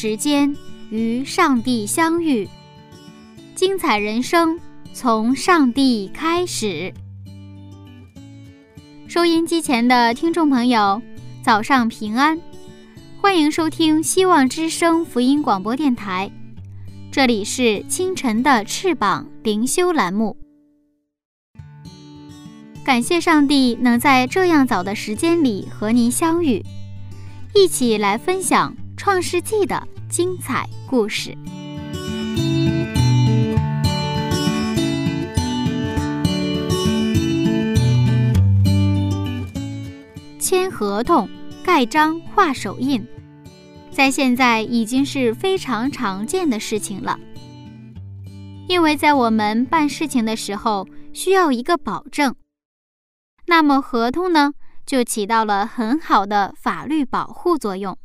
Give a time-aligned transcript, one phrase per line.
[0.00, 0.54] 时间
[0.90, 2.48] 与上帝相遇，
[3.56, 4.56] 精彩人生
[4.92, 6.94] 从上帝开始。
[9.08, 11.02] 收音机前的听众朋友，
[11.42, 12.38] 早上平安，
[13.20, 16.30] 欢迎收听希望之声福音广播电台，
[17.10, 20.36] 这里是清晨的翅膀灵修栏目。
[22.84, 26.64] 感谢上帝能在这样早的时间里和您相遇，
[27.52, 28.76] 一起来分享。
[28.98, 31.32] 创世纪的精彩故事。
[40.40, 41.28] 签合同、
[41.64, 43.06] 盖章、画手印，
[43.92, 47.18] 在现在已经是非常常见的事情了。
[48.66, 52.34] 因为在我们办事情的时候需要一个保证，
[53.46, 54.52] 那么合同呢，
[54.84, 57.96] 就起到了很好的法律保护作用。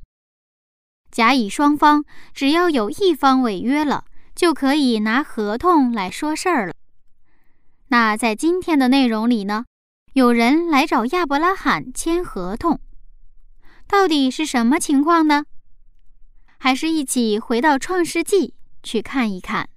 [1.14, 6.74] 甲乙双方只要有一方违约了，就可以拿合同来说事儿了。
[7.90, 9.66] 那在今天的内容里呢，
[10.14, 12.80] 有人来找亚伯拉罕签合同，
[13.88, 15.46] 到底是什么情况呢？
[16.58, 19.70] 还是一起回到创世纪去看一看。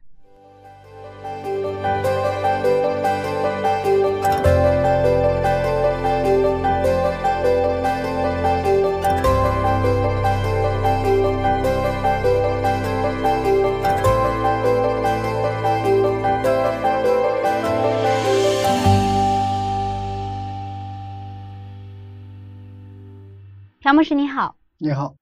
[23.87, 25.15] 乔牧师你好，你好。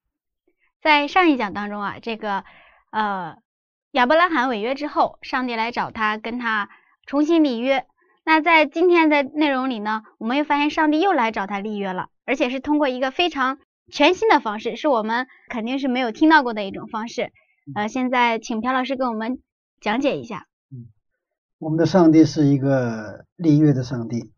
[0.81, 2.45] 在上一讲当中啊，这个
[2.91, 3.37] 呃
[3.91, 6.71] 亚伯拉罕违约之后，上帝来找他，跟他
[7.05, 7.85] 重新立约。
[8.25, 13.59] 那在今天的内容里呢，我们又发现上帝又来找他立约了，而且是通过一个非常
[13.93, 17.33] 全新的方式，是我们肯定是没有听到过的一种方式。
[17.75, 19.43] 呃，现在请朴老师给我们
[19.83, 20.47] 讲解一下。
[20.73, 20.89] 嗯，
[21.59, 24.33] 我们的上帝是一个立约的上帝，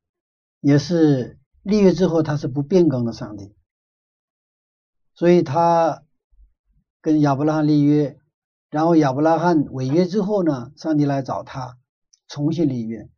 [0.60, 3.54] 也是立约之后他是不变更的上帝。
[5.16, 6.02] 所以他
[7.00, 8.20] 跟亚伯拉罕立约，
[8.68, 11.78] 然后亚伯拉罕违约之后呢，上帝来找他
[12.28, 13.08] 重新立约，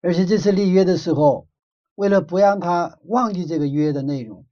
[0.00, 1.46] 而且这次立约的时候，
[1.94, 4.46] 为了不让他忘记这个约的内容，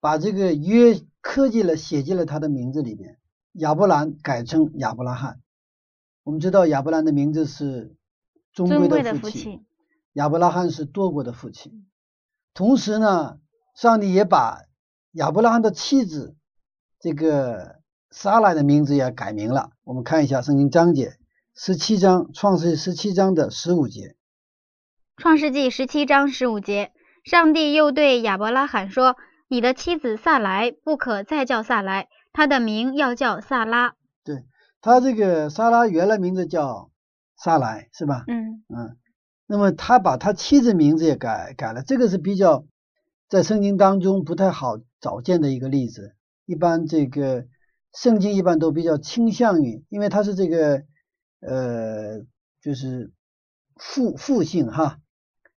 [0.00, 3.18] 把这个约刻进了写进了他的名字里面，
[3.52, 5.40] 亚伯兰改成亚伯拉罕。
[6.24, 7.94] 我们知道亚伯兰的名字是
[8.52, 9.64] 尊贵的父亲，
[10.14, 11.86] 亚伯拉罕是多国的父亲。
[12.54, 13.38] 同时呢，
[13.76, 14.64] 上帝也把
[15.12, 16.34] 亚伯拉罕的妻子。
[17.00, 17.80] 这个
[18.10, 19.70] 撒拉的名字也改名了。
[19.84, 21.16] 我们看一下圣经章节，
[21.54, 24.16] 十七章创世十七章的十五节。
[25.16, 26.92] 创世纪十七章十五节，
[27.24, 29.16] 上帝又对亚伯拉罕说
[29.48, 34.44] ：“你的妻子萨莱不可再叫萨莱，她的名要叫萨拉。”对
[34.82, 36.90] 他这个萨拉原来名字叫
[37.34, 38.24] 萨莱，是吧？
[38.28, 38.98] 嗯嗯。
[39.46, 42.66] 那么他把他妻子名字也改改了，这个是比较
[43.26, 46.14] 在圣经当中不太好找见的一个例子。
[46.50, 47.46] 一般这个
[47.94, 50.82] 圣经一般都比较倾向于，因为它是这个
[51.40, 52.24] 呃，
[52.60, 53.12] 就是
[53.76, 54.98] 父父性哈，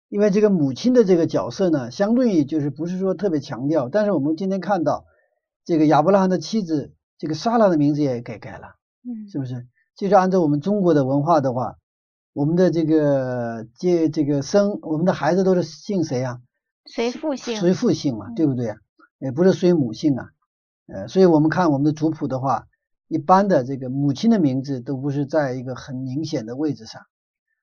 [0.08, 3.88] 因为这个母亲的这个角色呢，相对于就是不是说特别强调。
[3.88, 5.04] 但是我们今天看到
[5.64, 9.68] 这个亚伯拉罕的妻子这个莎拉的名字也给改了，嗯，是不是？
[9.94, 11.76] 就是按照我们中国的文化的话，
[12.32, 16.40] 我们的这个这这个生我们的孩子都是姓谁啊？
[16.84, 18.76] 随父姓，随父姓嘛，对不对啊？
[19.20, 20.30] 也不是随母姓啊。
[20.92, 22.66] 呃，所以我们看我们的族谱的话，
[23.06, 27.02] 一般的这个母亲的名字都不是在一个很明显的位置上。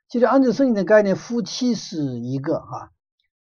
[0.08, 2.92] 其实按照圣经的概念，夫妻是一个哈。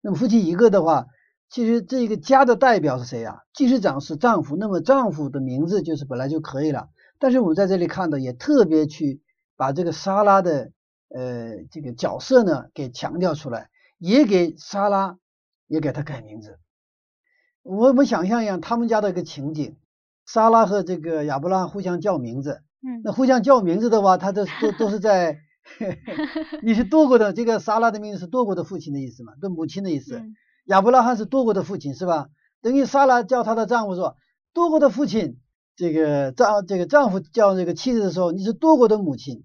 [0.00, 1.06] 那么夫妻一个的话，
[1.48, 3.38] 其实这个家的代表是谁啊？
[3.54, 6.88] 祭司长是丈夫，那么丈夫的名字就是本来就可以了。
[7.20, 9.22] 但是我们在这里看到，也特别去
[9.56, 10.72] 把这个莎拉的
[11.08, 15.16] 呃这个角色呢给强调出来，也给莎拉
[15.68, 16.58] 也给他改名字。
[17.66, 19.74] 我们想象一下他们家的一个情景，
[20.24, 25.40] 莎拉和这个亚伯拉罕互相叫名字，嗯，那互相叫名字的话，他都都都是在
[26.62, 30.18] 你是多国的这个莎拉的名字是多国的父亲的意思嘛，对母亲的意思。
[30.18, 30.34] 嗯
[30.66, 32.26] 亚伯拉罕是多国的父亲是吧？
[32.60, 34.16] 等于莎拉叫她的丈夫说，
[34.52, 35.38] 多国的父亲，
[35.76, 39.44] 这个丈这个丈夫叫这个妻子的时候，你是多国的母亲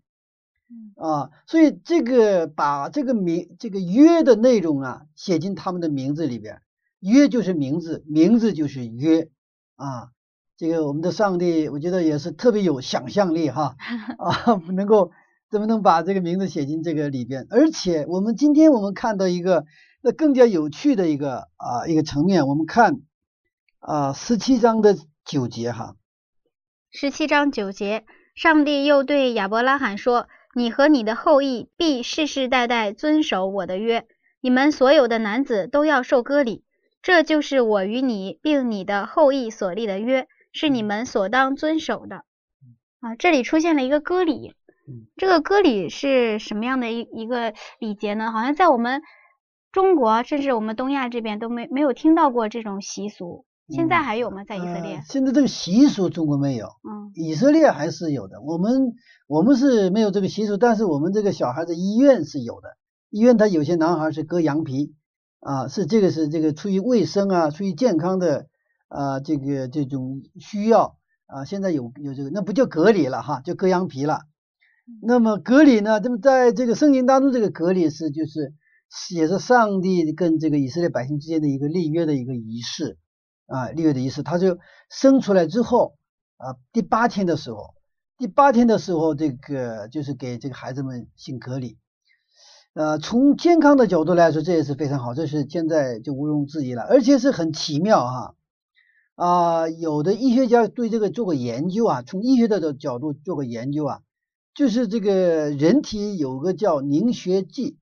[0.67, 6.63] 嗯啊，所以这个把这个名这个约的内容啊写进他们的名字里边，
[7.01, 9.29] 约就是名字，名字就是约
[9.75, 10.09] 啊。
[10.57, 13.75] 这个我们的上帝，我觉得也是特别有想象力哈
[14.19, 15.11] 啊，能够
[15.49, 17.47] 怎么能把这个名字写进这个里边？
[17.49, 19.65] 而且我们今天我们看到一个
[20.03, 23.01] 那更加有趣的一个啊一个层面，我们看
[23.79, 24.95] 啊十七章的
[25.25, 25.95] 九节哈，
[26.91, 28.05] 十七章九节，
[28.35, 34.05] 上帝又对亚伯拉罕说：“你和你的后裔必世世代代遵守我的约，
[34.41, 36.63] 你们所有的男子都要受割礼。
[37.01, 42.23] 这就是我与你并你的后裔所立的约，是你们所当遵守的。”
[43.01, 44.53] 啊，这里出现了一个割礼
[44.87, 45.07] 嗯。
[45.17, 48.31] 这个割礼是什么样的一一个礼节呢？
[48.31, 49.01] 好像在我们
[49.71, 53.45] 中国，甚至我们东亚这边都没没有听到过这种习俗。
[53.69, 54.43] 现在嗯还有吗？
[54.43, 55.01] 在以色列呃？
[55.07, 58.41] 现在这个习俗中国没有，嗯以色列还是有的。
[58.41, 58.93] 我们
[59.27, 62.77] 我们是没有这个习俗，但是我们这个小孩子医院是有的。
[63.09, 64.93] 医院他有些男孩是割羊皮
[65.41, 68.47] 啊，是这个是这个出于卫生啊，出于健康的
[68.87, 74.21] 啊这个这种需要啊，现在有有这个那不叫隔离了哈，就割羊皮了。
[75.01, 78.53] 那么隔离呢，那么在这个圣经当中，这个隔离是就是
[79.13, 82.97] 也是上帝跟这个以色列百姓之间的一个立约的一个仪式。
[83.47, 84.59] 啊，立约的仪式，他就
[84.89, 85.97] 生出来之后
[86.37, 87.73] 啊，第八天的时候，
[88.17, 91.77] 第八天的时候，这个就是给这个孩子们行割礼。
[92.73, 98.35] 呃，从健康的角度来说，这也是非常好，这是现在就毋庸置疑了，而且是很奇妙哈。
[99.15, 103.99] 啊，有的医学家对这个做过研究啊，从医学的角度做过研究啊，
[104.53, 107.77] 就是这个人体有个叫凝血剂，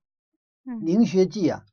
[0.65, 1.63] 嗯凝血剂啊，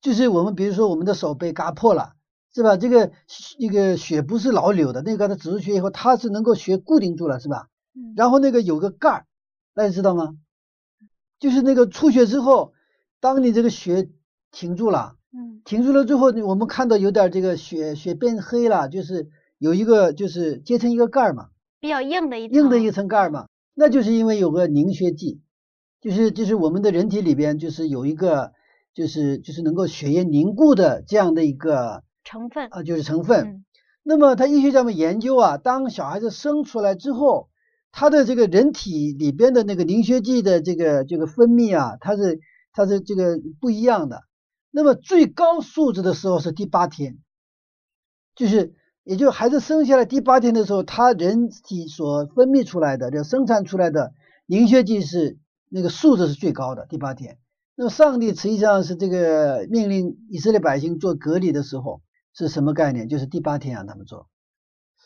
[0.00, 2.14] 就是我们比如说我们的手被割破了。
[2.54, 2.76] 是吧？
[2.76, 3.12] 这个
[3.58, 7.68] 那个血不是老流的，那个它止住血以后，它是能够血固定住了，是吧？
[7.96, 9.26] 嗯然后那个有个盖儿，
[9.72, 10.36] 大家知道吗？
[11.42, 12.72] 就是那个出血之后，
[13.18, 14.08] 当你这个血
[14.52, 19.28] 停住了，嗯停住了之后，我们看到有点这个血血变黑了，就是
[19.58, 21.48] 有一个就是结成一个盖儿嘛，
[21.80, 25.40] 比较硬的一层硬的一层盖儿嘛，那就是因为有个凝血剂，
[26.00, 28.52] 就是就是我们的人体里边就是有一个
[28.94, 32.04] 就是就是能够血液凝固的这样的一个。
[32.22, 32.68] 成分。
[32.70, 33.46] 啊，就是成分。
[33.46, 33.64] 嗯
[34.04, 37.48] 那么他医学家们研究啊，当小孩子生出来之后，
[37.92, 42.40] 他的这个人体里边的那个凝血剂的这个这个分泌啊，它是
[42.72, 44.24] 它是这个不一样的。
[44.70, 47.18] 那么最高数值的时候是第八天，
[48.34, 48.74] 就是
[49.04, 54.14] 也就孩子生下来第八天的时候，他人体所分泌出来的就生产出来的
[54.46, 57.38] 凝血剂是那个数值是最高的，第八天。
[57.74, 62.00] 那么上帝实际上是这个命令以色列百姓做隔离的时候
[62.32, 63.08] 是什么概念？
[63.08, 64.28] 就是第八天让他们做，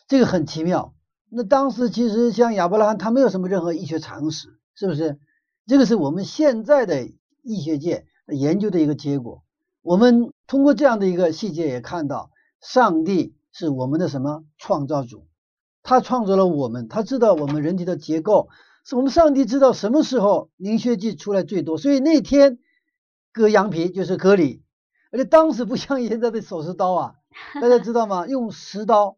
[0.07, 0.93] 这个很奇妙。
[1.29, 5.19] 那当时其实像亚伯拉罕，他没有什么任何医学常识，是不是？
[5.65, 7.09] 这个是我们现在的
[7.43, 9.43] 医学界研究的一个结果。
[9.81, 12.31] 我们通过这样的一个细节也看到，
[12.61, 15.27] 上帝是我们的什么创造主，
[15.83, 18.49] 他创造了我们，他知道我们人体的结构，
[18.85, 22.59] 是我们上帝知道什么时候凝血剂出来最多，所以那天
[23.33, 24.61] 割羊皮就是割礼，
[25.11, 27.15] 而且当时不像现在的手术刀啊，
[27.61, 28.27] 大家知道吗？
[28.27, 29.17] 用石刀，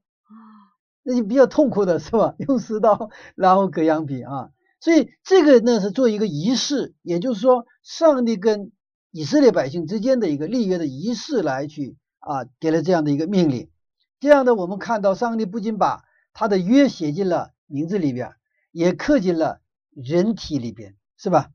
[1.09, 2.35] 那就比较痛苦的 是吧？
[2.37, 8.71] 用石刀然后割羊皮啊，所以这个呢是做一个仪式，也就是说上帝跟
[9.09, 13.71] 以色列百姓之间的一个立约的仪式来去啊给了这样的一个命令。
[14.19, 18.35] 这样的我们看到上帝不仅把他的约写进了名字里边，
[18.71, 19.61] 也刻进了
[19.95, 21.49] 人体里边，是吧？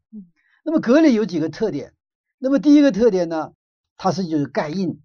[0.65, 1.95] 那么隔离有几个特点？
[2.39, 3.53] 那么第一个特点呢，
[3.97, 5.01] 它是就是盖印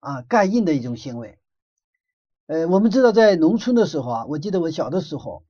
[0.00, 1.38] 啊，盖印的一种行为。
[2.52, 5.42] 呃，我们知道在农村的时候啊，我记得我小的时候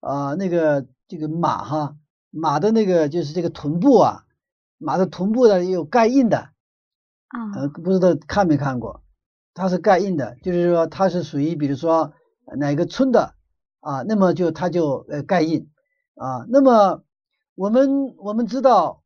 [0.00, 1.96] 啊，那个这个马哈
[2.30, 4.24] 马的那个就是这个臀部啊，
[4.78, 6.38] 马的臀部呢也有盖印的，
[7.28, 9.02] 啊呃，不知道看没看过？
[9.52, 12.14] 它是盖印的，就是说它是属于比如说
[12.56, 13.34] 哪个村的
[13.80, 15.68] 啊，那么就它就呃盖印
[16.14, 16.46] 啊。
[16.48, 17.04] 那么
[17.54, 19.02] 我们我们知道，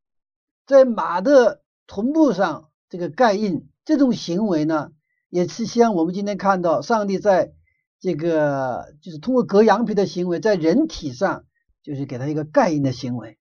[0.64, 4.92] 在马的臀部上这个盖印这种行为呢，
[5.36, 7.52] 也是像我们今天看到上帝在
[8.00, 11.44] 这个就是通过割羊皮的行为，在人体上
[11.82, 13.36] 就是给他一个盖印的行为。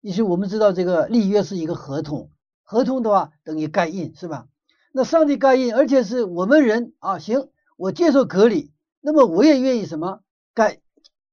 [0.00, 2.30] 于是我们知道这个立约是一个合同，
[2.62, 4.46] 合同的话等于盖印是吧？
[4.94, 10.20] 那上帝盖印，而且是我们人啊，行，我接受隔离，那么我也愿意什么
[10.54, 10.78] 盖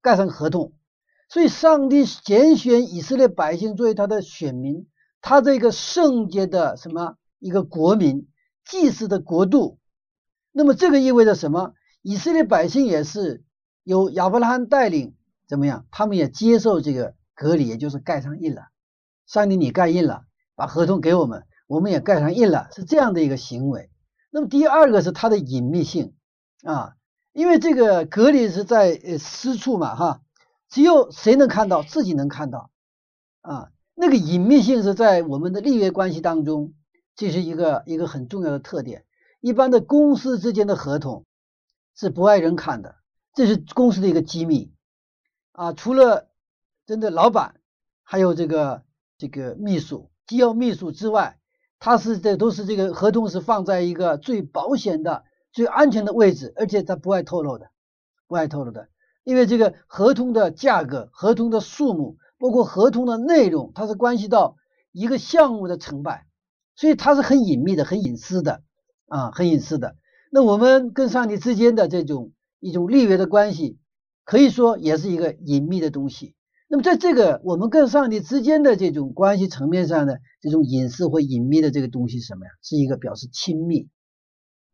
[0.02, 0.74] 盖上合同。
[1.30, 4.86] 所以上帝拣选以色列百姓作为他的选民，
[5.22, 8.28] 他这个圣洁的什么一个国民，
[8.66, 9.80] 祭祀的国度。
[10.54, 11.74] 那么这个意味着什么？
[12.04, 13.44] 以色列百姓也是
[13.84, 15.16] 由亚伯拉罕带领，
[15.48, 15.86] 怎么样？
[15.90, 18.68] 他们也接受这个隔离，也就是盖上印了。
[19.26, 23.90] 上帝，你盖印了，把合同给我们，我们也盖上印了，是这样的一个行为。
[24.30, 26.14] 那么第二个是它的隐秘性
[26.64, 26.94] 啊，
[27.32, 30.22] 因为这个隔离是在呃私处嘛，哈，
[30.70, 32.70] 只有谁能看到，自己能看到
[33.42, 33.70] 啊。
[33.96, 36.74] 那个隐秘性是在我们的利约关系当中，
[37.16, 39.06] 这是一个一个很重要的特点。
[39.44, 41.26] 一般的公司之间的合同。
[41.96, 42.96] 是不爱人看的，
[43.36, 44.74] 这是公司的一个机密
[45.52, 45.74] 啊！
[45.74, 46.28] 除了
[46.88, 47.54] 真的老板，
[48.02, 48.82] 还有这个
[49.20, 51.38] 这个秘书、机要秘书之外，
[51.78, 57.70] 他是这都是这个合同是放在一个最保险的、最安全的位置，而且他不爱透露的，
[58.26, 58.90] 不爱透露的。
[59.24, 64.58] 因为这个合同的价格、合同的数目，包括合同的内容，它是关系到
[64.92, 66.26] 一个项目的成败，
[66.76, 68.64] 所以它是很隐秘的、很隐私的
[69.08, 69.96] 啊，很隐私的。
[70.32, 73.78] 那我们跟上帝之间的这种一种立约的关系，
[74.24, 76.34] 可以说也是一个隐秘的东西。
[76.68, 82.52] 那么在这个我们跟上帝之间的这种关系层面上呢，这种隐私或隐秘的这个东西是什么呀？
[82.64, 83.90] 是一个表示亲密，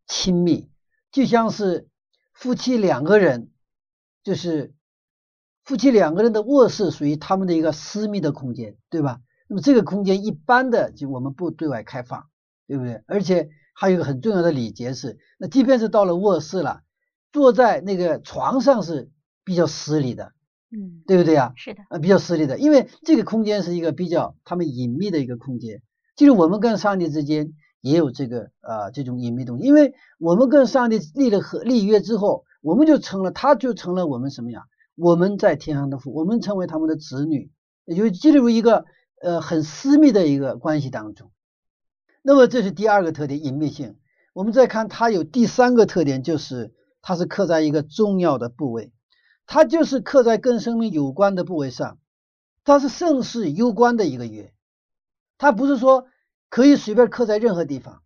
[0.07, 0.69] 亲密，
[1.11, 1.89] 就像是
[2.33, 3.49] 夫妻两个人，
[4.23, 4.73] 就是
[5.65, 9.19] 夫妻两个人的卧室属于他们的一个私密的空间，对吧？
[9.49, 12.29] 那么这个空间一般的就我们不对外开放，
[12.65, 13.03] 对不对？
[13.07, 13.49] 而且。
[13.79, 16.81] 还有一个很重要的礼节是，那即便是到了卧室了，
[17.31, 19.09] 坐在那个床上是
[19.45, 20.33] 比较失礼的，
[20.69, 21.53] 嗯，对不对呀？
[21.55, 25.81] 是的，呃，比较失礼的，因为这个空间是一个比较他们隐秘的一个空间，
[26.17, 34.63] 就是我们跟上帝之间也有这个呃这种隐秘东西，因为我们跟上帝立了合立约之后，我们就成了，他就成了我们什么呀？
[34.97, 37.49] 我们在天上的父，我们成为他们的子女，
[37.85, 38.83] 也就进入一个
[39.21, 41.31] 呃很私密的一个关系当中。
[42.21, 43.95] 那么这是第二个特点，隐秘性。
[44.33, 48.91] 我们再看它有第三个特点，就是它是刻在一个重要的部位，
[49.47, 51.97] 它就是刻在跟生命有关的部位上，
[52.63, 54.53] 它是盛世攸关的一个约，
[55.37, 56.05] 它不是说
[56.49, 58.01] 可以随便刻在任何地方，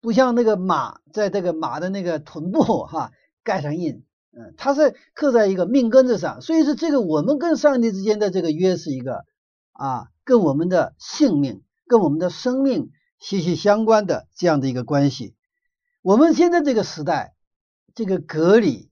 [0.00, 9.24] 不像那个马在这个马的那个臀部哈盖上印，嗯，它是刻在一个命根子上，所以说这个我们跟上帝之间的这个约是一个
[9.72, 12.90] 啊，跟我们的性命，跟我们的生命。
[13.24, 15.34] 息息相关的这样的一个关系，
[16.02, 17.34] 我们现在这个时代，
[17.94, 18.90] 这个隔离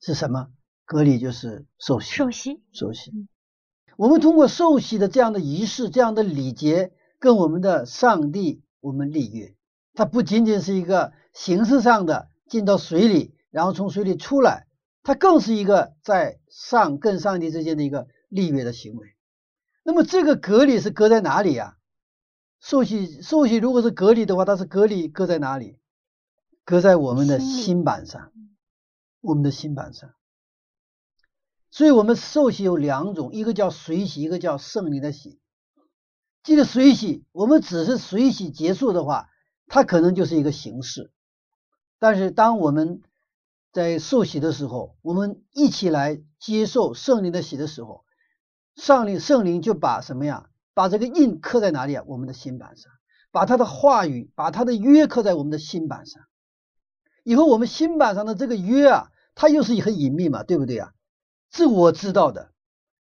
[0.00, 0.48] 是什么？
[0.86, 3.12] 隔离就是受洗，受洗，受洗。
[3.98, 9.54] 我们通过受洗的这样的仪式、这样的礼节，跟我们的上帝我们立约。
[9.92, 14.66] 它不仅仅是一个形式上的进到水里，然后从水里出来，
[15.02, 19.08] 它更是一个在上跟上帝之间的一个立约的行为。
[19.82, 21.76] 那么这个隔离是隔在哪里呀？
[22.64, 25.76] 受洗，受洗如果是隔离的话，它是隔离搁在哪里？
[26.64, 28.32] 搁在我们的心板上，
[29.20, 30.14] 我们的心板上。
[31.70, 35.38] 所以，我们受洗有两种，一个叫水洗，一个叫圣灵的洗。
[36.42, 39.28] 这个水洗，我们只是水洗结束的话，
[39.66, 41.12] 它可能就是一个形式。
[41.98, 43.02] 但是，当我们
[43.72, 48.06] 在受洗的时候，我们一起来接受圣灵的洗的时候，
[48.74, 50.48] 上灵圣灵就把什么呀？
[50.74, 52.04] 把这个印刻在哪里啊？
[52.06, 52.92] 我们的心板上，
[53.30, 56.22] 把他的话语，把他的约刻在我们的心板上。
[57.22, 60.92] 以后我们心板上的这个约啊，它又是很隐秘嘛，对不对啊？
[61.48, 62.50] 这我知道的，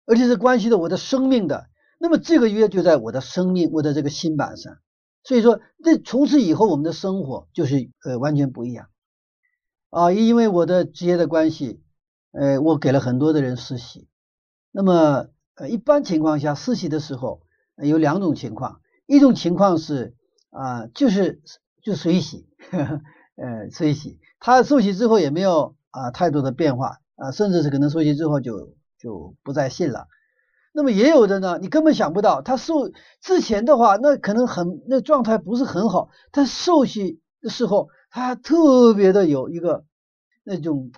[0.06, 1.68] 而且是关系到我的生命的。
[1.98, 4.77] 那么这个约就在我的生命，我的这个心板上。
[5.24, 8.89] 所以说，这从此以后我们的生活就是呃完全不一样
[9.89, 10.12] 啊。
[10.12, 11.82] 因为我的职业的关系，
[12.32, 14.08] 呃，我给了很多的人实习。
[14.72, 17.42] 那么呃，一般情况下实习的时候。
[17.77, 20.15] 有两种情况，一种情况是
[20.51, 21.42] 啊，就是
[21.82, 22.48] 就水洗，
[23.36, 30.08] 呃，水洗，他受洗之后也没有啊太多的变化啊，甚至是可能受洗之后就就不再信了。
[30.75, 32.89] 那么也有的呢，你根本想不到，他受
[33.22, 39.86] 之前的话，那可能很那状态不是很好，他受洗的时候，他特别的有一个
[40.44, 40.92] 那种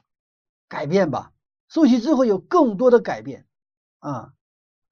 [0.69, 1.31] 改变吧，
[1.69, 3.45] 受洗之后有更多的改变
[3.99, 4.33] 啊。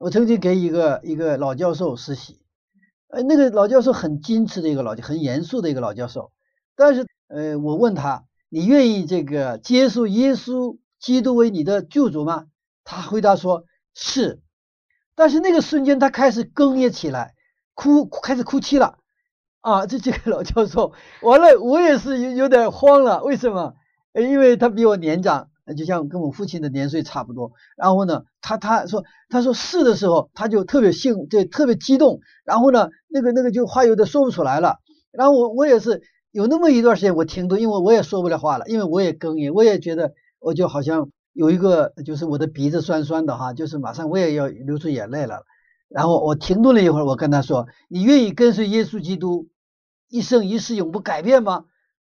[0.04, 2.42] 我曾经给一个一个老教授实习，
[3.08, 6.34] 呃，那个老教授很矜持的一个老很严肃的一个老教授。
[6.76, 12.48] 但是，呃，我问他，你愿意这个接受耶稣基督为你的救主吗？
[12.84, 14.42] 他回答说是。
[15.16, 17.34] 但是那个瞬间，他开始哽咽起来，
[17.74, 18.98] 哭，开始哭泣了。
[19.62, 20.92] 啊，这这个老教授，
[21.22, 23.24] 完了，我也是有有点慌了。
[23.24, 23.76] 为什么？
[24.14, 27.52] 因为他比我年长就像跟我父亲的年岁差不多。
[27.78, 32.20] 然后呢，他他说他说是的时候，他就特别兴，对特别激动。
[32.44, 34.80] 然后呢，那个那个就话有点说不出来了。
[35.12, 36.02] 然后我我也是
[36.32, 45.44] 有那么一段时间我停顿，因为我也说不了话了，因为我也哽咽，我也觉得我就好像有一个就是我的鼻子酸酸的哈，就是马上我也要流出眼泪了。
[45.88, 49.48] 然后我停顿了一会儿，我跟他说：“你愿意跟随耶稣基督
[50.10, 51.66] 一生一世永不改变吗？”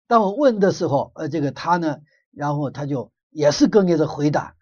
[0.09, 1.99] 当我问的时候，呃，这个他呢，
[2.33, 4.57] 然后他就也是哽咽着回答，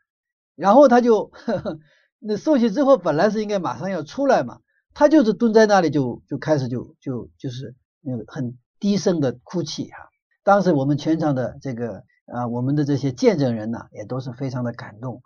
[0.57, 1.78] 然后他就呵呵
[2.19, 4.61] 那受洗之后本来是应该马上要出来嘛，
[4.95, 9.97] 他就是蹲在那里就就开始就就就是那个很低声的哭泣哈。
[10.43, 15.23] 当时我们全场的这个啊，我们的这些见证人呢，也都是非常的感动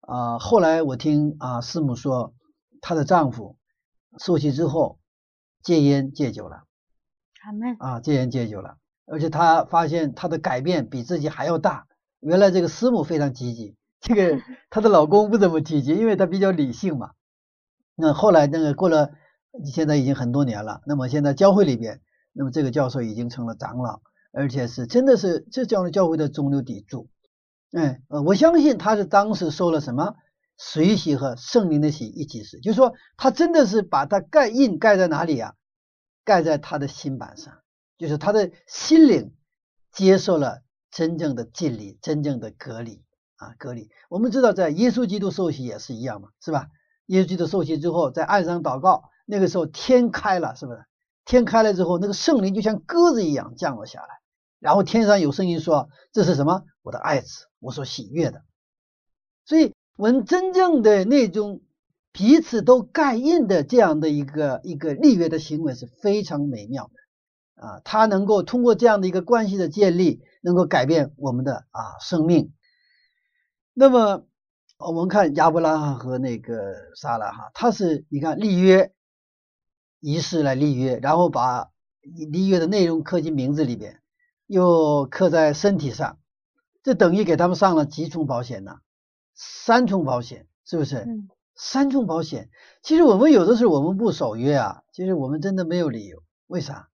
[0.00, 0.38] 啊。
[0.38, 2.34] 后来我听啊师母说。
[2.86, 3.56] 她的丈夫
[4.18, 4.98] 受洗之后
[5.62, 6.64] 戒烟戒酒了，
[7.78, 8.76] 啊，戒烟戒酒了，
[9.06, 11.86] 而且她发现她的改变比自己还要大。
[12.24, 17.10] 原来这个师母非常积极，这个 她的老公不怎么积极，因为他比较理性嘛。
[17.94, 19.10] 那后来那个过了，
[19.64, 20.80] 现在已经很多年了。
[20.86, 22.00] 那么现在教会里边，
[22.32, 24.00] 那么这个教授已经成了长老，
[24.32, 27.08] 而且是真的是这样的教会的中流砥柱。
[27.72, 30.14] 哎，呃，我相信他是当时受了什么。
[30.56, 35.54] 水洗和圣灵的洗一起洗，就是说他真的是把他盖印盖在哪里啊？
[36.24, 37.52] 盖在他的心板上，
[37.98, 39.34] 就是他的心灵
[39.90, 40.62] 接受了
[40.94, 43.02] 真正的敬礼，真正的隔离
[43.36, 43.90] 啊，隔离。
[44.08, 46.68] 我们知道，在耶稣基督受洗也是一样嘛，是吧？
[47.06, 50.84] 耶稣基督受洗之后，在岸上祷告，那个时候天开了，是不是？
[51.24, 54.08] 天开了之后，那个圣灵就像鸽子一样降落下来，
[54.60, 56.62] 然后天上有声音说：“这是什么？
[56.82, 58.42] 我的爱子，我所喜悦的。”
[59.44, 59.74] 所以。
[59.96, 61.60] 我们真正的那种
[62.10, 72.52] 彼此都盖印的这样的一个一个立约的行为是非常美妙的啊，它能够通过这样的一个关系的建立，能够改变我们的啊生命。
[73.72, 74.26] 那么
[74.76, 78.92] 我们看亚伯拉罕和那个撒拉哈，他是你看立约
[80.00, 81.70] 仪式来立约，然后把
[82.02, 84.02] 立约的内容刻进名字里边，
[84.46, 86.18] 又刻在身体上，
[86.82, 88.80] 这等于给他们上了几重保险呢？
[89.34, 90.98] 三重保险是不是？
[90.98, 92.50] 嗯，三重保险。
[92.82, 96.22] 其实我们有的时候我们不守约啊，其实我们真的没有理由。
[96.46, 96.90] 为啥？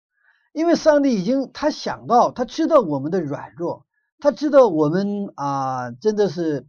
[0.57, 3.85] 因为上帝已经他想到，他知道我们的软弱，
[4.17, 6.65] 他知道我们啊真的是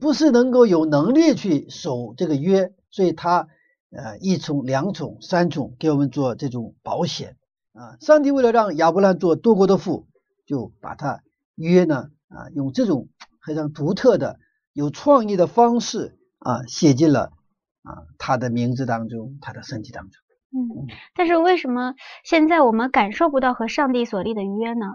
[0.00, 3.46] 不是能够有能力去守这个约，所以他
[3.92, 7.36] 呃一重、两重、三重给我们做这种保险
[7.74, 7.96] 啊。
[8.00, 10.08] 上帝为了让亚伯兰做多国的父，
[10.44, 11.22] 就把他
[11.54, 13.08] 约呢啊用这种
[13.46, 14.40] 非常独特的。
[14.72, 17.30] 有创意的方式啊，写进了
[17.82, 20.27] 啊他的名字当中，他的身体当中。
[20.50, 24.86] 嗯，但是为什么现在我们感受不到和上帝所立的约呢？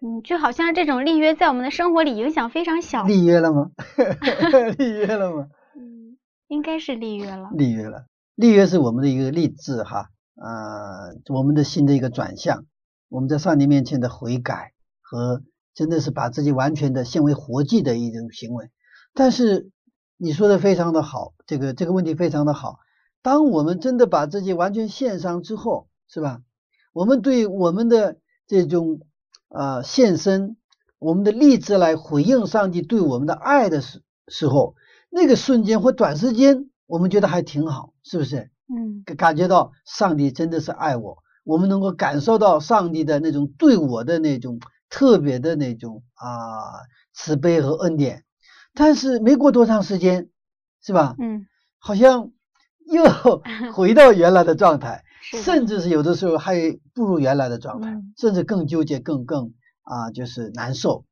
[0.00, 3.04] 嗯，就好像这种立约在我们的生活里影响非常小。
[3.04, 3.70] 立约了吗？
[4.78, 5.48] 立约了吗？
[5.74, 7.50] 嗯，应该是立约了。
[7.54, 12.66] 立约了，立约是我们的一个立志哈，呃，我们的心的一个转向，
[13.08, 15.42] 我们在上帝面前的悔改和
[15.74, 18.70] 真的是把自己完全的献为活祭的一种行为。
[19.14, 19.70] 但是
[20.16, 22.76] 你说的非常的好，这个这个问题非常的好。
[23.28, 26.40] 当我们真的把自己完全献上之后，是吧？
[26.94, 29.02] 我们对我们的这种
[29.50, 30.56] 啊献身，
[30.98, 34.76] 我们的立志来回应上帝对我们的爱的时时候，
[35.10, 38.50] 那个瞬间或短时间，我们觉得还挺好，是不是？
[38.74, 46.32] 嗯，感觉到上帝真的是爱我，我们能够感受到上帝的那种对我的那种特别的那种啊
[47.12, 48.24] 慈悲和恩典。
[48.72, 50.30] 但是没过多长时间，
[50.80, 51.14] 是吧？
[51.20, 51.46] 嗯，
[51.78, 52.30] 好像
[52.92, 53.04] 又
[53.72, 55.04] 回到原来的状态，
[55.42, 61.04] 甚至是有的时候还不如原来的状态，甚至更纠结、更更啊，就是难受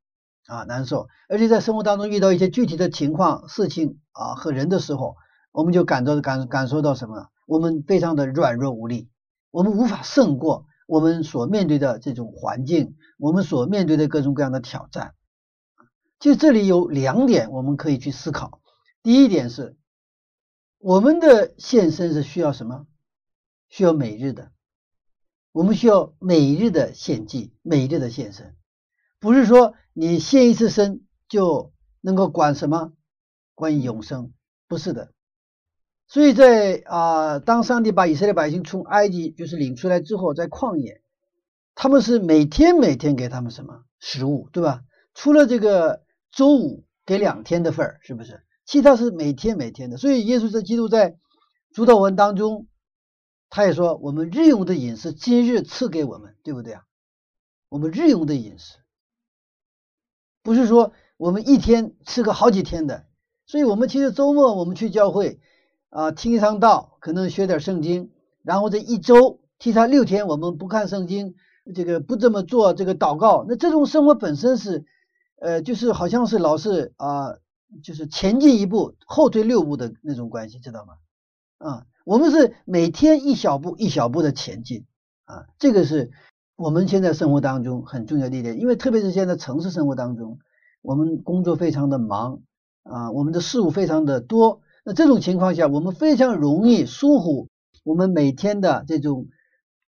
[0.47, 1.07] 啊，难受。
[1.29, 5.15] 而且在生活当中遇到一些具体的情况、事情啊和人的时候，
[5.51, 7.27] 我们就感到感感受到什么？
[7.47, 9.09] 我们非常的软弱无力，
[9.51, 15.13] 我们无法胜过我们所面对的这种环境，我们所面对的各种各样的挑战。
[16.19, 18.59] 就这里有两点我们可以去思考。
[19.03, 19.77] 第一点是，
[20.79, 22.87] 我们的献身是需要什么？
[23.69, 24.51] 需要每日的，
[25.51, 28.55] 我们需要每日的献祭，每日的献身，
[29.19, 32.93] 不是说你献一次身就能够管什么，
[33.55, 34.33] 关于永生，
[34.67, 35.11] 不是的。
[36.07, 41.01] 所以在啊，当上帝把以色列百姓从埃及就是领出来之后，在旷野，
[41.75, 44.83] 他们是每天每天给他们什么食物，对吧？
[45.13, 46.05] 除了这个。
[46.29, 48.43] 周五给两天的份儿，是不是？
[48.67, 49.97] 其他是每天每天的。
[49.97, 51.17] 所以耶稣在基督在
[51.71, 52.67] 主祷文当中，
[53.49, 56.83] 他也说我们日用的饮食今日赐给我们，对不对啊？
[57.69, 58.77] 我们日用的饮食，
[60.43, 63.05] 不是说我们一天吃个好几天的。
[63.45, 65.39] 所以，我们其实周末我们去教会
[65.87, 68.11] 啊，听一场道，可能学点圣经，
[68.43, 71.35] 然后这一周，其他六天我们不看圣经，
[71.73, 74.85] 这个不这么做，这个祷告，那这种生活本身是，
[75.39, 77.35] 呃，就是好像是老是啊，
[77.83, 80.93] 就是前进一步，后退六步的那种关系，知道吗？
[81.57, 84.85] 啊，我们是每天一小步一小步的前进
[85.25, 86.11] 啊，这个是
[86.55, 90.39] 我们现在生活当中很重要的一点，因为特别是现在城市生活当中，
[90.81, 92.41] 我们工作非常的忙。
[92.89, 97.49] 啊，我们的事物非常的多，那这种情况下，我们非常容易疏忽
[97.83, 99.27] 我们每天的这种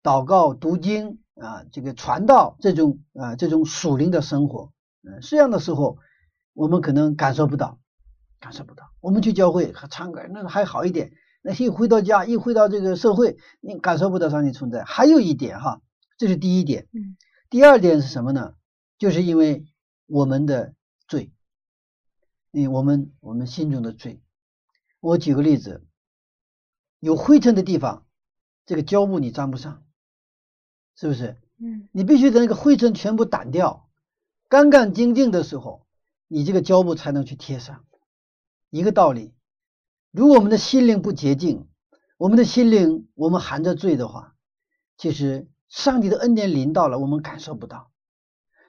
[0.03, 4.73] 祷告、读经啊，这个传道这种啊这种属灵的生活。
[5.01, 5.97] 嗯，这样的时候，
[6.53, 7.79] 我们可能感受不到，
[8.39, 8.91] 感受不到。
[8.99, 11.13] 我们去教会和唱歌，那还好一点。
[11.41, 14.83] 那一回到家，一回到这个社会，你感受不到上帝存在。
[14.83, 15.81] 还有一点哈，
[16.17, 16.87] 这是第一点。
[16.91, 17.17] 嗯。
[17.49, 18.53] 第二点是什么呢？
[18.97, 19.65] 就是因为
[20.05, 20.73] 我们的
[21.07, 21.31] 罪。
[22.51, 24.21] 嗯，我们我们心中的罪，
[24.99, 25.85] 我举个例子，
[26.99, 28.05] 有灰尘的地方，
[28.65, 29.83] 这个胶布你粘不上，
[30.95, 31.37] 是不是？
[31.57, 33.89] 嗯，你必须等那个灰尘全部掸掉，
[34.47, 35.85] 干干净净的时候，
[36.29, 37.83] 你这个胶布才能去贴上。
[38.69, 39.33] 一个道理，
[40.11, 41.67] 如果我们的心灵不洁净，
[42.17, 44.35] 我们的心灵我们含着罪的话，
[44.95, 47.91] 其实上帝的恩典临到了，我们感受不到。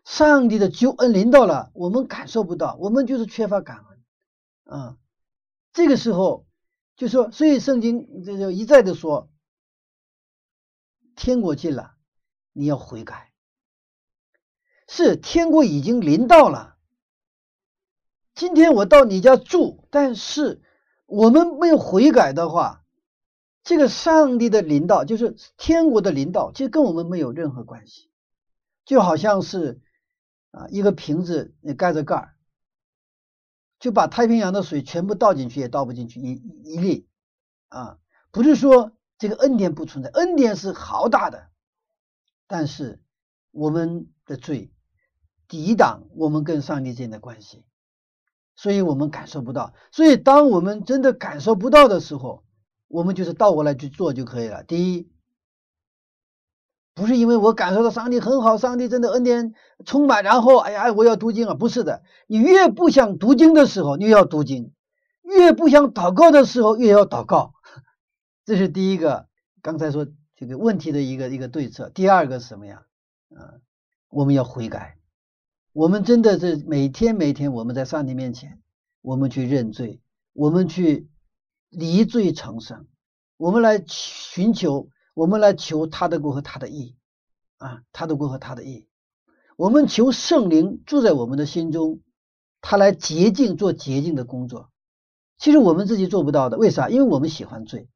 [0.06, 4.96] 上帝的救恩临到了，我们感受不到，我们就是缺乏感恩啊。
[5.74, 6.46] 这个时候
[6.96, 9.30] 就说，所以圣经这就一再的说，
[11.14, 11.94] 天国近了，
[12.54, 13.34] 你要悔改。
[14.88, 16.78] 是天国已经临到了。
[18.40, 20.62] 今天我到你家住，但是
[21.04, 22.86] 我们没有悔改的话，
[23.62, 28.08] 这个上帝的领导就是天国的领导，其实跟我们没有任何关系，
[28.86, 29.82] 就好像是。
[30.52, 32.34] 啊，一个瓶子你盖着盖儿，
[33.78, 36.32] 就把太平洋的水全部倒进去也倒不进去一
[36.64, 37.06] 一粒
[37.68, 37.98] 啊！
[38.32, 41.50] 不是说这个恩典不存在，恩典是好大的，
[42.48, 43.00] 但是
[43.52, 44.72] 我们的罪
[45.46, 47.64] 抵挡我们跟上帝之间的关系，
[48.60, 49.72] 所以我们感受不到。
[49.90, 52.44] 所以当我们真的感受不到的时候，
[52.88, 54.62] 我们就是倒过来去做就可以了。
[54.64, 55.08] 第一。
[56.92, 59.54] 不是因为我感受到上帝很好，上帝真的恩典
[59.86, 61.54] 充满，然后哎呀，我要读经啊！
[61.54, 64.72] 不是的，你越不想读经的时候，越要读经；
[65.22, 67.54] 越不想祷告的时候，越要祷告。
[68.44, 69.28] 这是第一个，
[69.62, 71.88] 刚才说这个问题的一个一个对策。
[71.88, 72.82] 第二个是什么呀？
[73.34, 73.64] 啊，
[74.10, 74.99] 我们要悔改。
[75.72, 78.60] 我们真的是每天每天，我们在上帝面前，
[79.02, 80.00] 我们去认罪，
[80.32, 81.08] 我们去
[81.68, 82.86] 离罪成圣，
[83.36, 84.88] 我们来寻求。
[85.12, 86.96] 我们来求他的国和他的义
[87.58, 88.86] 啊，他的国和他的义。
[89.56, 92.00] 我们求圣灵住在我们的心中，
[92.62, 94.70] 他来洁净做洁净的工作。
[95.36, 96.88] 其实我们自己做不到的，为啥？
[96.88, 97.88] 因为我们喜欢罪，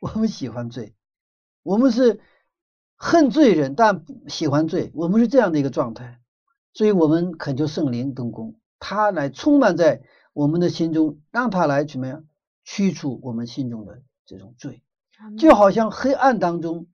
[0.00, 0.94] 我们喜欢罪，
[1.62, 2.20] 我们是
[2.96, 6.20] 恨罪人，但喜欢罪，我们是这样的一个状态。
[6.78, 10.00] 所以，我们恳求圣灵动工，他来充满在
[10.32, 12.24] 我们的心中，让他来怎么样
[12.62, 14.84] 驱除我们心中的这种罪。
[15.36, 16.86] 就好像黑暗当中，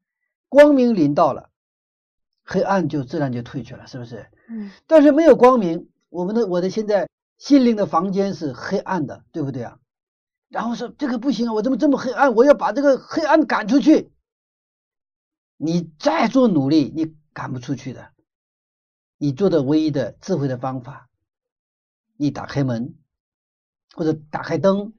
[0.48, 1.50] 光明临到了，
[2.46, 4.26] 黑暗就自然就退去了，是不是？
[4.48, 4.70] 嗯。
[4.86, 9.76] 但是没有光明，我们的我的现在心灵的房间是黑暗的，对不对啊？
[10.48, 12.34] 然后说这个不行啊，我怎么这么黑暗？
[12.34, 14.10] 我要把这个黑暗赶出去。
[15.58, 18.13] 你再做努力，你赶不出去的。
[19.24, 21.08] 你做的唯一的智慧的方法，
[22.16, 22.94] 你打开门，
[23.94, 24.92] 或者打开灯，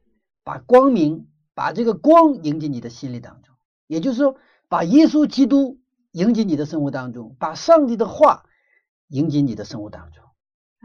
[0.43, 1.27] 把光明。
[1.57, 3.55] 把这个光迎进你的心里当中，
[3.87, 4.35] 也就是说，
[4.67, 5.79] 把耶稣基督
[6.11, 8.43] 迎进你的生活当中，把上帝的话
[9.07, 10.21] 迎进你的生活当中。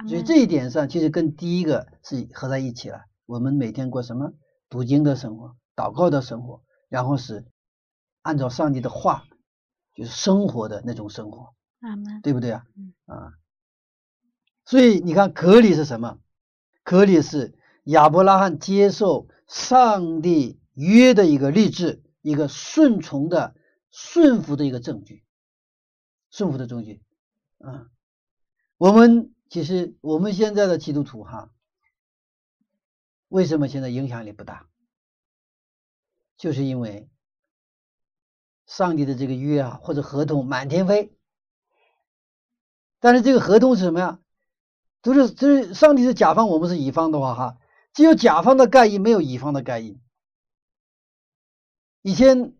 [0.08, 3.00] 所以这一点上，其实跟第一个是合在一起了。
[3.26, 4.32] 我们每天过什么
[4.68, 7.44] 读经的生活、祷告的生活，然后是
[8.22, 9.24] 按照上帝的话，
[9.96, 11.52] 就是生活的那种生活，
[12.22, 12.66] 对不对啊？
[13.06, 13.34] 啊，
[14.64, 16.20] 所以你看，隔离是什么？
[16.82, 20.58] 隔离是亚伯拉罕接受上帝。
[20.74, 23.54] 约的一个励志，一个顺从的
[23.90, 25.24] 顺服的一个证据，
[26.30, 27.02] 顺服的证据
[27.58, 27.90] 啊。
[28.78, 31.52] 我们其实我们现在的基督徒哈，
[33.28, 34.68] 为什么现在影响力不大？
[36.38, 37.10] 就是因为
[38.64, 41.12] 上帝的这个约啊或者合同满天飞，
[43.00, 44.20] 但是这个合同是什么呀？
[45.02, 47.56] 都是就是上帝是甲方，我们是乙方的话哈，
[47.94, 49.98] 只有甲方的盖印，没有乙方的盖印。
[52.02, 52.52] 以前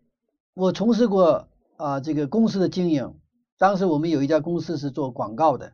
[0.55, 3.19] 我从事过啊这个公司的经营，
[3.59, 5.73] 当时我们有一家公司是做广告的，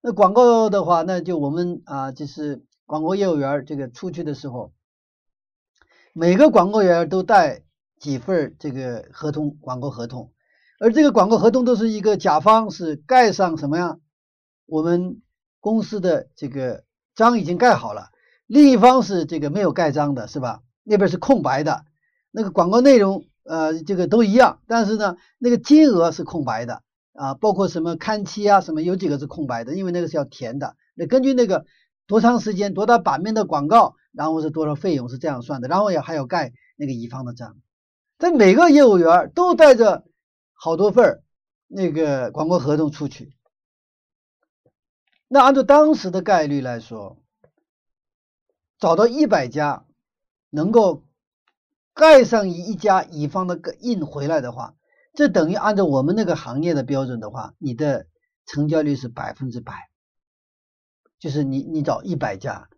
[0.00, 4.72] 那广告的话，那就我们啊，就是广告业务员这个出去的时候，
[6.12, 7.62] 每个广告员都带
[7.98, 10.30] 几份这个合同，广告合同，
[10.78, 13.98] 而这个广告合同都是一个甲方是盖上什么呀？
[14.66, 15.22] 我们
[15.60, 16.84] 公司的这个
[17.14, 18.10] 章已经盖好了，
[18.46, 20.62] 另一方是这个没有盖章的，是吧？
[20.82, 21.84] 那边是空白的，
[22.30, 26.82] 那个广告内容呃，这个都一样，但是呢，那个金额是空白的。
[27.18, 30.76] 啊，包括什么刊期啊，什么有几个是空白的，因为那个是要填的。
[30.94, 31.64] 那根据那个
[32.06, 37.56] 多长时间、多大版面的广告，然后是多少费用是这样算的，然后也还要盖那个乙方的章。
[38.18, 40.04] 这每个业务员都带着
[40.56, 41.22] 好多份
[41.68, 43.36] 那个广告合同出去。
[45.28, 47.22] 那按照当时的概率来说，
[48.78, 49.86] 找到一百家
[50.50, 51.04] 能够
[51.94, 54.74] 盖上一家乙方的个印回来的话。
[55.12, 58.06] 这等于按照我们那个行业的标准的话，你的
[58.44, 59.88] 成交率是百分之百，
[61.18, 62.68] 就是你你找一百家，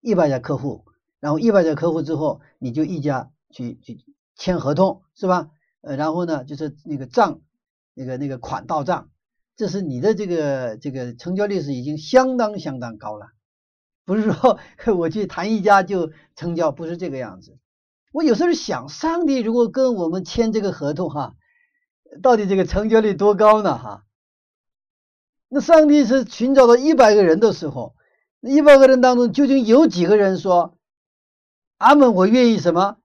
[0.00, 0.84] 一百家客户，
[1.18, 4.04] 然后一百家客户之后，你就一家去去
[4.36, 5.50] 签合同，是吧？
[5.80, 7.40] 呃，然后呢，就是那个账，
[7.94, 9.10] 那个那个款到账，
[9.56, 13.28] 这是你的这个这个成交率是已经相当相当高了，
[14.04, 14.58] 不是说
[14.96, 17.58] 我去谈一家就成交，不是这个样子。
[18.12, 21.34] 我有时候想，上帝如果跟我们签这个合同，哈。
[22.22, 23.76] 到底这个成交率多高呢？
[23.76, 24.06] 哈，
[25.50, 27.94] 那上帝是寻找到一百个人的时候，
[28.40, 30.78] 一百个人当中究竟有几个人说
[31.76, 32.96] ：“阿门，我愿意什么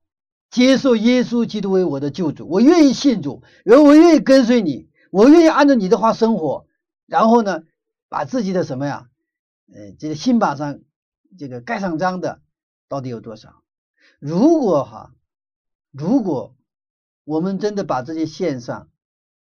[0.54, 6.68] 接受耶稣基督为我的救主，我愿意信主，然后我愿意跟随你，我愿意按照你的话生活。”
[7.08, 7.64] 然后呢，
[8.08, 9.10] 把自己的什么呀，
[9.74, 10.82] 呃，这个心板上
[11.40, 12.40] 这个盖上章的，
[12.88, 13.64] 到底有多少？
[14.20, 15.16] 如果哈，
[15.92, 16.56] 如果
[17.24, 18.90] 我们真的把这些线上，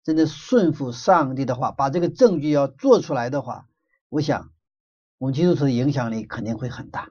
[0.03, 3.67] 真的顺服上帝的话，把这个证据要做出来的话，
[4.09, 4.51] 我想
[5.19, 7.11] 我们基督徒的影响力肯定会很大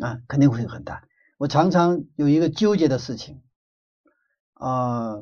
[0.00, 1.02] 啊，肯定会很大。
[1.36, 3.42] 我常常有一个纠结的事情
[4.54, 5.16] 啊，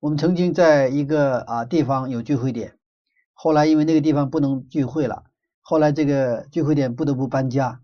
[0.00, 2.76] 我们曾经在一个啊地方有聚会点，
[3.32, 5.24] 后来因为那个地方不能聚会了，
[5.60, 7.80] 后来这个聚会点不得不搬家。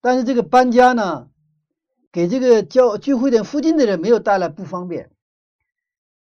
[0.00, 1.28] 但是这个搬家呢，
[2.12, 5.10] 给这个教聚会点附近的人没有带来不方便。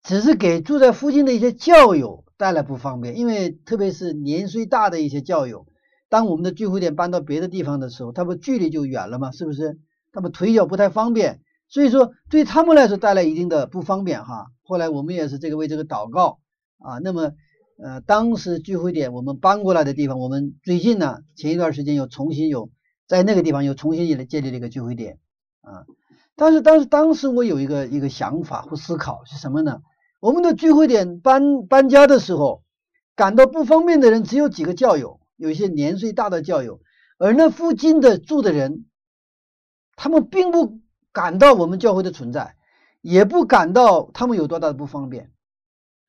[0.04, 5.68] 只是给住在附近的一些教友带来不方便，因为特别是年岁大的一些教友，
[6.10, 9.80] 当我们的聚会点搬到别的地方的时候，他们距离就远了嘛，是不是？
[10.12, 14.48] 他们腿脚不太方便，所以说对他们来说带来一定的不方便哈。
[14.64, 16.40] 后来我们也是这个为这个祷告
[16.80, 17.00] 啊。
[17.04, 17.32] 那么
[17.82, 22.70] 呃，当时聚会点我们搬过来的地方，我们最近呢前一段时间又重新有
[23.08, 25.18] 在那个地方又重新建立建立了一个聚会点
[25.62, 25.86] 啊。
[26.36, 29.82] 但是当时当时我有一个一个想法或思考是什么呢？
[30.20, 32.64] 我们的聚会点搬搬家的时候，
[33.16, 36.80] 感到不方便的人只有几个教友，有一些年岁大的教友，
[37.18, 38.86] 而那附近的住的人，
[40.02, 40.80] 他们并不
[41.12, 42.56] 感到我们教会的存在，
[43.02, 45.30] 也不感到他们有多大的不方便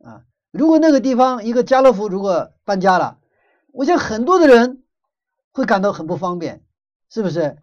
[0.02, 0.24] 啊。
[0.50, 3.18] 如果那个地方一个家乐福如果搬家了，
[3.70, 4.83] 我想很多的人
[5.52, 6.62] 会感到很不方便，
[7.11, 7.59] 是不是？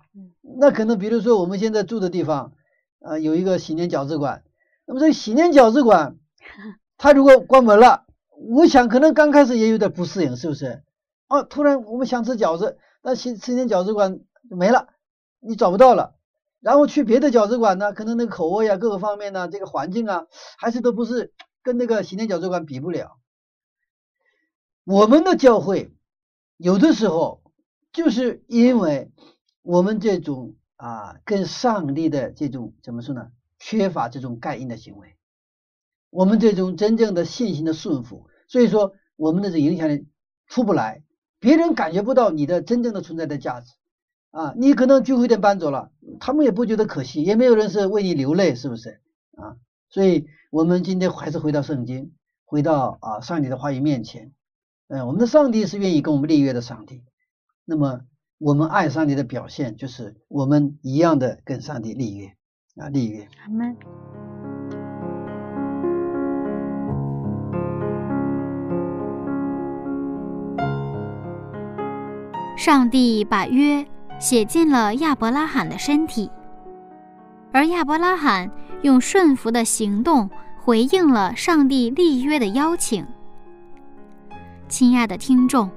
[0.59, 2.53] 那可能比如说我们现在住的地方，
[3.01, 4.43] 啊，有一个喜年饺子馆，
[4.85, 6.15] 那么这个喜年饺子馆。
[6.95, 8.05] 它如果关门了，
[8.37, 10.83] 我想可能刚开始也有点不适应，是不是？
[11.27, 14.89] 哦，突然我们想吃饺子，那吃吃点饺子馆没了，
[15.39, 16.13] 你找不到了，
[16.61, 23.17] 然后去别的饺子馆呢，可能那个口味啊，各个方面呢，这个环境啊，还是都不是跟那个喜天饺子馆比不了。
[24.83, 25.93] 我们的教会
[26.57, 27.41] 有的时候
[27.93, 29.11] 就是因为
[29.61, 33.31] 我们这种啊，跟上帝的这种怎么说呢？
[33.59, 35.15] 缺乏这种盖印的行为。
[36.09, 40.07] 我们这种真正的信心的顺服，所以说我们的这影响力
[40.47, 41.03] 出不来，
[41.39, 43.73] 别人感觉不到你的真正的存在的价值
[44.31, 44.53] 啊！
[44.55, 49.01] 你可能聚会点搬走了，他们也不觉得可惜，也没有人是为你流泪，是不是
[49.35, 49.57] 啊？
[49.89, 52.11] 所以，我们今天还是回到圣经，
[52.45, 54.31] 回到啊上帝的话语面前。
[54.87, 57.03] 嗯，我们的上帝是愿意跟我们立约的上帝。
[57.65, 58.01] 那么，
[58.37, 62.33] 我们爱上帝的表现就是我们一样的跟上帝立约
[62.75, 63.27] 啊，立约。
[63.43, 63.75] 阿门。
[72.57, 73.85] 上帝把约
[74.19, 76.29] 写进了亚伯拉罕的身体，
[77.53, 78.51] 而亚伯拉罕
[78.81, 83.05] 用顺服的行动回应了上帝立约的邀请。
[84.67, 85.71] 亲爱的听众，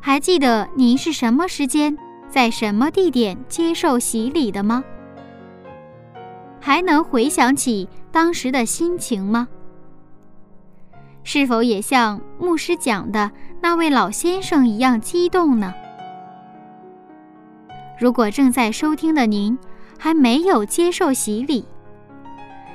[0.00, 1.96] 还记得您是什么时间
[2.28, 4.84] 在什么地点接受洗礼的吗？
[6.60, 9.48] 还能回想起当时的心情吗？
[11.24, 15.74] 是否也像牧师讲的那位老先生一样激动呢？
[17.98, 19.58] 如果正在收听的您
[19.98, 21.64] 还没有接受洗礼，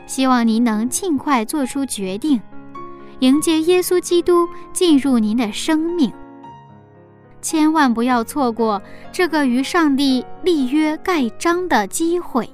[0.07, 2.41] 希望您能尽快做出决定，
[3.19, 6.12] 迎接耶稣基督进入您的生命。
[7.41, 8.81] 千万不要错过
[9.12, 12.49] 这个与上帝立约盖章的机会。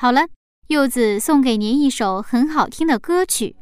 [0.00, 0.22] 好了，
[0.68, 3.54] 柚子送给您一首很好听的歌曲，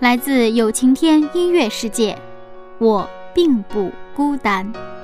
[0.00, 2.18] 来自有晴天音乐世界。
[2.78, 4.95] 我并不孤单。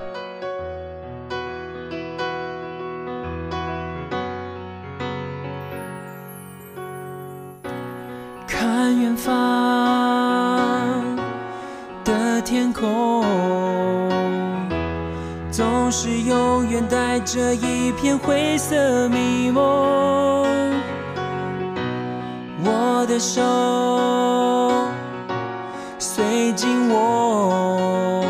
[18.03, 19.63] 片灰色迷蒙。
[22.65, 23.41] 我的手
[26.01, 28.25] 随紧握，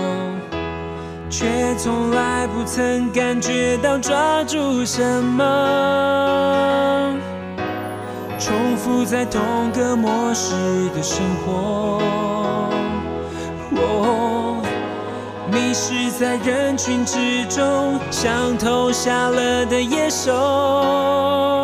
[1.30, 7.14] 却从来不曾感觉到抓住什么。
[8.38, 9.40] 重复在同
[9.72, 10.52] 个模式
[10.94, 11.98] 的生活，
[15.72, 21.61] 迷失在人群之中，像投下了的野兽。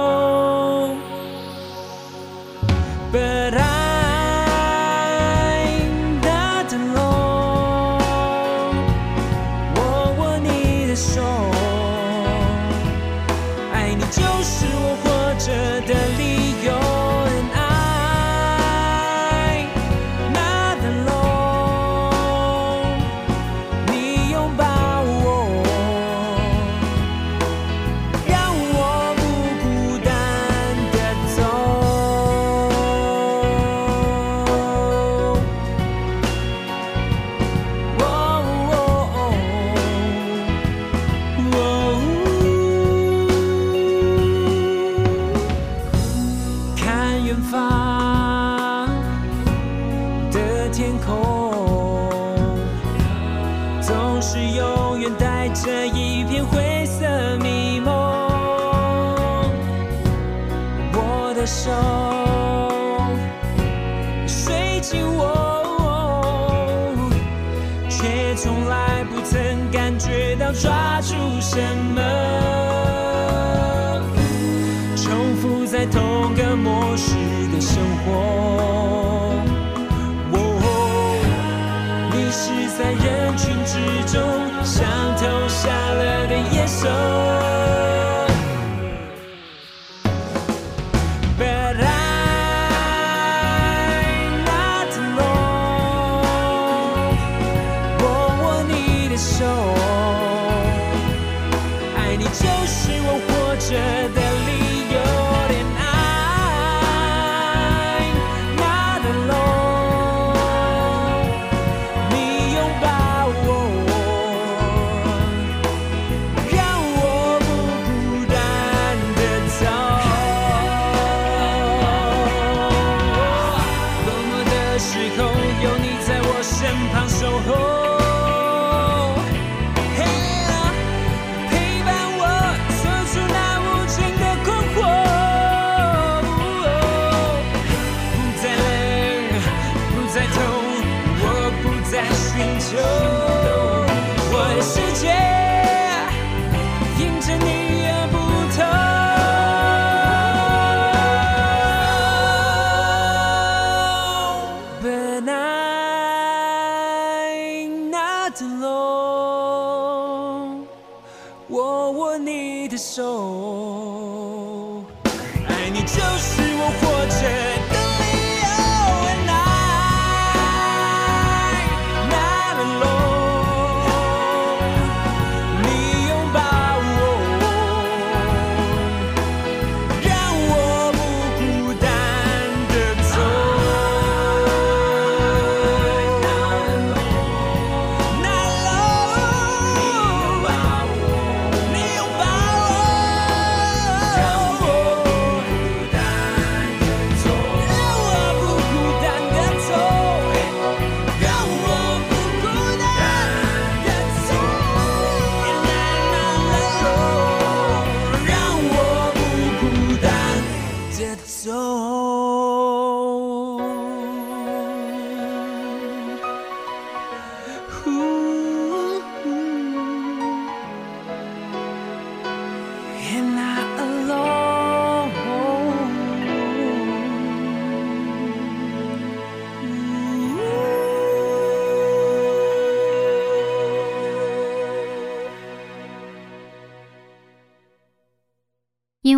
[165.89, 166.48] 就是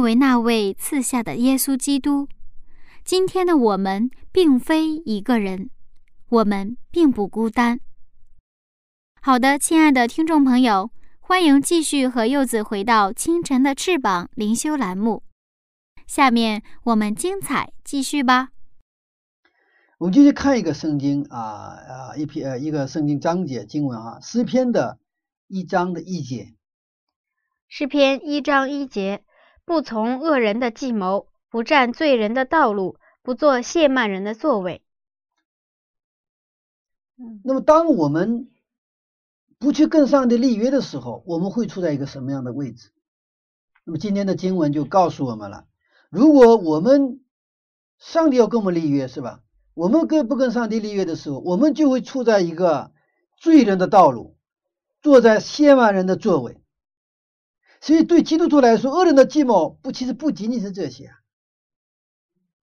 [0.01, 2.26] 因为那位赐下的耶稣基督，
[3.05, 5.68] 今天的我们并非一个人，
[6.30, 7.78] 我们并不孤单。
[9.20, 15.22] 好的，亲爱的听众朋友，欢迎继续和柚子回到清晨的翅膀灵修栏目。
[16.07, 18.48] 下面我们精彩继续吧。
[19.98, 24.98] 我们继续看一个圣经啊啊一篇呃一个圣经章节经文啊，诗篇的
[25.46, 26.55] 一章的一节。
[27.68, 29.22] 诗篇一章一节：
[29.70, 34.82] 不从恶人的计谋，不占罪人的道路，不做亵慢人的座位。
[37.44, 38.50] 那么，当我们
[39.60, 42.90] 不去跟上帝立约的时候，我们会处在一个什么样的位置？
[43.84, 45.66] 那么今天的经文就告诉我们了：
[46.10, 47.20] 如果我们
[47.96, 49.40] 上帝要跟我们立约，是吧？
[49.74, 52.90] 我们跟不跟上帝立约的时候，我们就会处在一个
[53.36, 54.36] 罪人的道路，
[55.00, 56.59] 坐在亵慢人的座位。
[57.80, 61.16] 所以，对基督徒来说，恶人的计谋不，其实不仅仅是这些啊。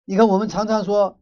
[0.05, 1.19] 你看，我们常常说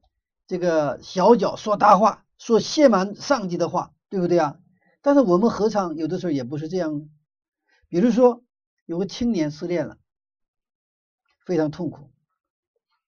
[0.47, 4.59] 这个小脚说大话，说亵慢上帝的话，对不对啊？
[5.01, 7.05] 但是我们何尝有的时候也不是这样呢？
[7.87, 8.43] 比如说，
[8.85, 9.97] 有个青年失恋了，
[11.45, 12.11] 非常痛苦，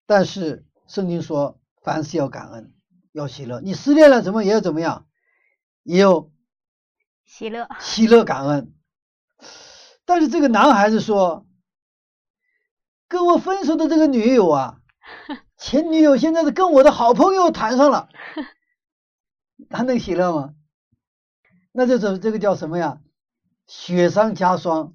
[0.05, 2.73] 但是圣经说，凡事要感恩，
[3.11, 3.59] 要喜乐。
[3.59, 5.05] 你失恋了，怎么也要怎么样，
[5.83, 6.31] 也有
[7.25, 8.73] 喜乐，喜乐感恩。
[10.07, 11.45] 但是这个男孩子说
[13.09, 14.79] ：“跟我分手的这个女友啊，
[15.59, 18.07] 前女友现在是跟我的好朋友谈上了，
[19.69, 20.53] 他能喜乐吗？
[21.73, 23.01] 那这种这个叫什么呀？
[23.67, 24.93] 雪上加霜，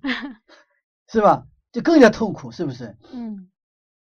[1.12, 1.44] 是吧？
[1.72, 2.96] 就更加痛苦，是不是？
[3.12, 3.50] 嗯，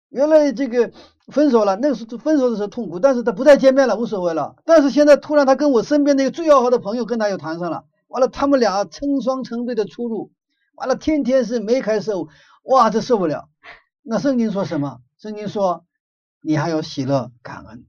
[0.09, 0.91] 原来这个
[1.29, 4.57] 分手了，那个时候分手的时候痛苦，但是他不再见面了，无所谓了。
[4.65, 10.33] 但是现在突然他跟我身边那个最要好的朋友跟他又谈上了，完了他们俩成双成对的出入。”
[10.75, 12.29] 完了，天天是眉开色舞，
[12.65, 13.49] 哇，这受不了。
[14.03, 15.03] 那圣经说什么？
[15.19, 15.87] 圣经说
[16.41, 17.87] 你还要喜乐感恩。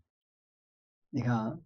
[1.10, 1.62] 你看，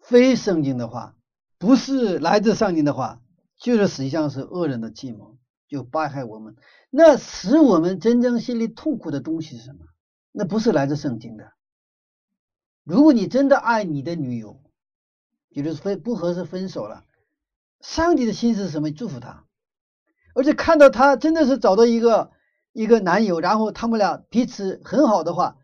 [0.00, 1.16] 非圣经的话，
[1.58, 3.20] 不是来自上经的话，
[3.58, 5.38] 就是实际上是恶人的计谋，
[5.68, 6.56] 就败害我们。
[6.90, 9.86] 那使我们真正心里痛苦的东西是什么？
[10.32, 11.52] 那不是来自圣经的。
[12.84, 14.62] 如果你真的爱你的女友，
[15.48, 17.04] 也就是分不合适分手了，
[17.80, 18.90] 上帝的心是什么？
[18.90, 19.46] 祝福他。
[20.34, 22.32] 而且看到他真的是找到一个
[22.72, 25.56] 一个男友，然后他们俩彼此很好的话，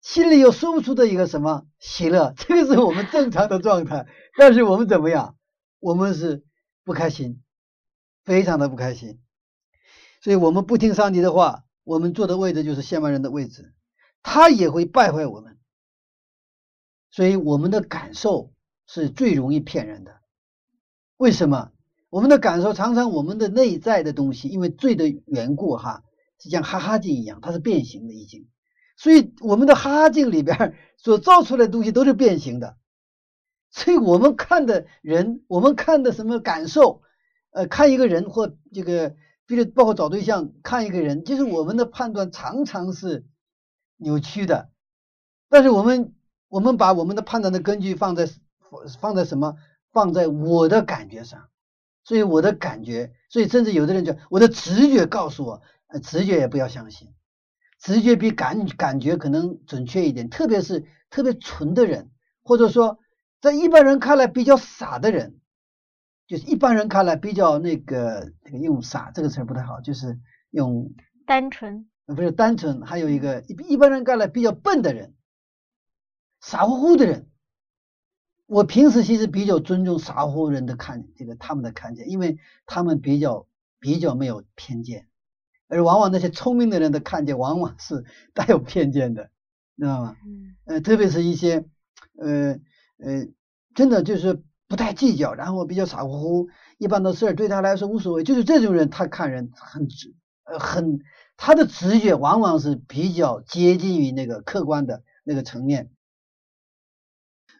[0.00, 4.06] 心里又说不出的一个什么喜乐， 这个是我们正常的状态。
[4.38, 5.36] 但是我们怎么样？
[5.80, 6.44] 我们是
[6.84, 7.42] 不开心，
[8.24, 9.20] 非常的不开心。
[10.22, 13.74] 所以我们不听上帝的话，我们坐的位置就是先慢人的位置，
[14.22, 15.58] 他也会败坏我们。
[17.10, 18.52] 所以我们的感受
[18.86, 20.20] 是最容易骗人的。
[21.16, 21.71] 为什么？
[22.12, 26.04] 我们的感受常常，我们的内在的东西，因为罪的缘故，哈，
[26.38, 28.46] 是像哈哈镜一样，它是变形的已经。
[28.98, 32.76] 所以我们的哈哈镜里边所造出来的东西都是变形的。
[33.70, 37.00] 所以我们看的人，我们看的什么感受，
[37.50, 43.24] 呃，看一个人或这个，比如包括找对象，看一个人，就是我们的判断常常是
[43.96, 44.68] 扭曲的。
[45.48, 46.12] 但是我们
[46.48, 48.28] 我们把我们的判断的根据放在
[49.00, 49.56] 放在什么？
[49.92, 51.48] 放在我的感觉上。
[52.04, 57.14] 所以我的感觉，所以甚至有的人就，我的直觉告诉我，呃，直觉也不要相信，
[57.78, 62.10] 直觉比感感觉可能准确一点，特别是特别纯的人，
[62.42, 62.98] 或者说
[63.40, 65.38] 在一般人看来比较傻的人，
[66.26, 70.18] 就是一般人看来比较那个这个用傻这个词不太好，就是
[70.50, 70.92] 用
[71.26, 75.14] 单纯，不是单纯，还有一个一一般人看来比较笨的人，
[76.40, 77.28] 傻乎乎的人。
[78.52, 82.36] 我平时其实比较尊重傻乎乎人的看这个他们的看见，因为
[82.66, 83.46] 他们比较
[83.80, 85.06] 比较没有偏见，
[85.68, 89.30] 而往往那些聪明的人的看见往往是带有偏见的，
[89.78, 90.16] 知道吗？
[90.26, 91.64] 嗯，呃，特别是一些
[92.18, 92.58] 呃
[92.98, 93.26] 呃，
[93.74, 101.00] 真的就是不太计较，然后比较傻乎乎，一般的事儿对他来说无所谓，就是这种人他看人很直，呃很
[101.38, 105.88] 他的直觉往往是比较接近于那个客观的那个层面。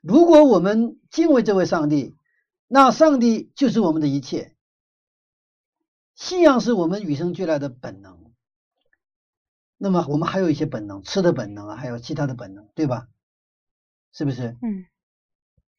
[0.03, 2.15] 如果我们敬畏这位上帝，
[2.67, 4.55] 那上帝就是我们的一切。
[6.15, 8.33] 信仰是我们与生俱来的本能。
[9.79, 13.09] 那么我们还有一些本能，吃的本能啊，还有其他的本能，对吧？
[14.13, 14.57] 是不是？
[14.61, 14.87] 嗯。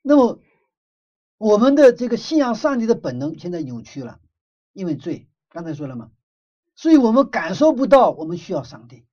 [0.02, 0.40] 那么
[1.38, 4.20] 我们的这个信仰上帝的本能现在扭曲了，
[4.72, 5.30] 因为罪。
[5.50, 6.12] 刚才说了嘛，
[6.76, 9.06] 所以我们感受不到我们需要上帝。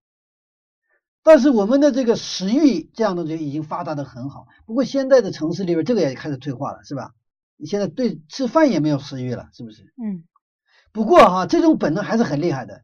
[1.23, 4.47] 但是我们的这个食欲这样的就已经发达的很好。
[4.67, 7.15] 不过现在的城市里边，这个也开始退化了，是吧？
[7.57, 9.93] 你现在对吃饭也没有食欲了，是不是？
[10.03, 10.25] 嗯。
[10.93, 12.83] 不过哈，这种本能还是很厉害的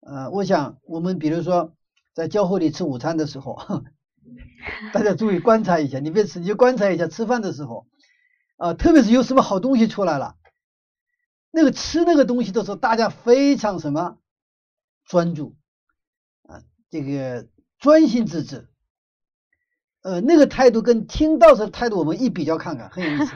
[0.00, 1.74] 呃，我想我们比如说
[2.14, 3.56] 在教会里吃午餐的时候，
[4.92, 7.86] 大家注意观察一下，你别吃，你就观察一下吃饭的时候，
[8.56, 10.36] 啊，特别是有什么好东西出来了，
[11.50, 14.18] 那个吃那个东西的时候，大家非常什么
[15.04, 15.56] 专注
[16.42, 17.46] 啊，这个
[17.78, 18.68] 专心致志，
[20.02, 23.34] 呃，那个态度跟听到时的态度，我们一比较看看，很有意思。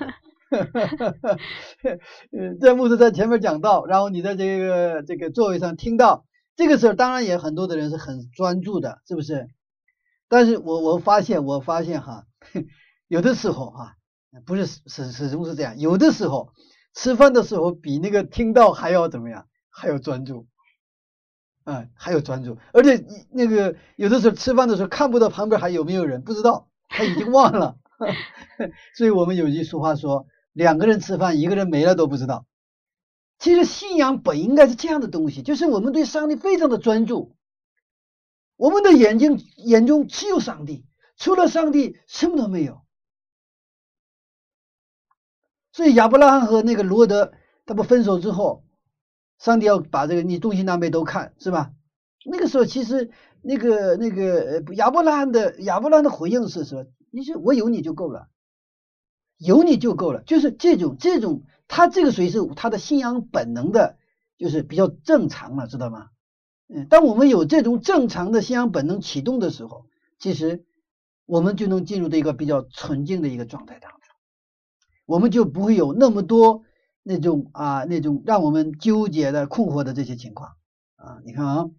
[2.32, 6.26] 呃， 在牧师在前面讲到，然后你在这个这个座位上听到
[6.56, 9.48] 这个时候，当然也很多的人是很专注的，是不是？
[10.28, 12.26] 但是我我发现，我发现哈，
[13.08, 13.96] 有的时候哈，
[14.44, 16.52] 不是始始终是这样，有的时候
[16.94, 20.46] 吃饭的时候比那个听到还要怎么样，还要专注，
[21.64, 27.76] 啊，还有专注，而且那个有的时候吃饭的时候看不到旁边还有没有人，不知道，他已经忘了，
[28.96, 30.26] 所以我们有句俗话说。
[30.54, 32.44] 两个人吃饭，一个人没了都不知道。
[33.38, 37.34] 其实信仰本应该是这样的东西，就是我们对上帝非常的专注，
[38.56, 40.84] 我们的眼睛眼中只有上帝，
[41.16, 42.82] 除了上帝什么都没有。
[45.72, 47.32] 所以亚伯拉罕和那个罗德
[47.64, 48.62] 他们分手之后，
[49.42, 51.72] 上帝要把这个你东西南北都看，是吧？
[52.24, 58.28] 那个时候其实那个那个亚伯拉罕的亚伯拉罕的回应是说：“你说我有你就够了。”
[59.38, 63.96] 有你就够了，就是这种这种，他这个属于是他的信仰本能的，
[64.38, 66.10] 就是比较正常了，知道吗？
[66.68, 69.86] 嗯，当我们有这种正常的信仰本能启动的时候，
[70.20, 70.64] 其实
[71.26, 74.00] 我们就能进入到一个比较纯净的一个状态当中，
[75.06, 76.62] 我们就不会有那么多
[77.02, 80.56] 那种啊那种让我们纠结的困惑的这些情况
[80.96, 81.20] 啊。
[81.24, 81.70] 你看啊，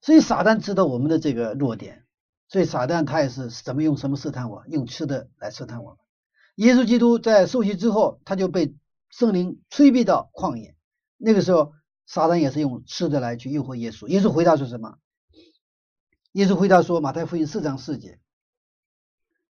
[0.00, 2.04] 所以撒旦知道我们的这个弱点，
[2.48, 5.98] 所以撒旦他也是怎么用什么试探我，用吃的来试探我。
[6.56, 8.74] 耶稣基督在受洗之后，他就被
[9.10, 10.74] 圣灵催逼到旷野。
[11.16, 11.72] 那个时候，
[12.06, 14.06] 撒旦也是用吃的来去诱惑耶稣。
[14.08, 14.98] 耶稣回答说什么？
[16.32, 18.20] 耶稣回答说：“马太福音四章四节，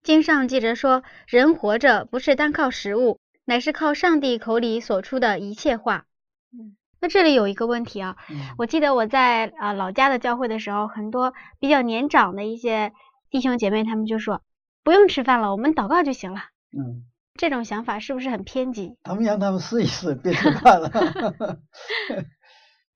[0.03, 6.05] 经上记着说，人活着不是单靠食物，乃是靠上帝口里所出的一切话。”
[6.51, 8.17] 嗯，那这里有一个问题啊，
[8.57, 12.91] 我记得我在啊老家的教会的时候，很多比较年长的一些
[13.29, 14.41] 弟兄姐妹，他们就说
[14.83, 16.41] ：“不用吃饭了，我们祷告就行了。”
[16.77, 18.97] 嗯，这种想法是不是很偏激？
[19.03, 20.89] 他们让他们试一试，别吃饭了。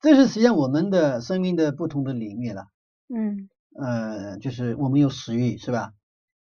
[0.02, 2.66] 这是实际上我们的生命的不同的领域了。
[3.14, 3.50] 嗯，
[3.80, 5.94] 呃，就是我们有食欲，是吧？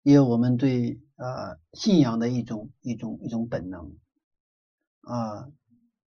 [0.05, 3.93] 也有我们对呃信仰的一种一种一种本能
[5.03, 5.51] 啊。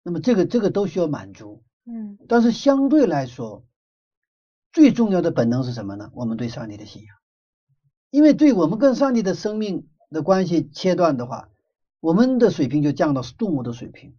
[0.04, 1.64] 那么这个这个都需要满足。
[1.84, 3.64] 嗯，但是相对来说，
[4.72, 6.12] 最重要的本能是什么呢？
[6.14, 7.16] 我们对上帝的信仰，
[8.10, 9.88] 因为对我们跟上帝的生命。
[10.12, 11.50] 的关系切断的话，
[12.00, 14.16] 我们的水平就降到动物的水平，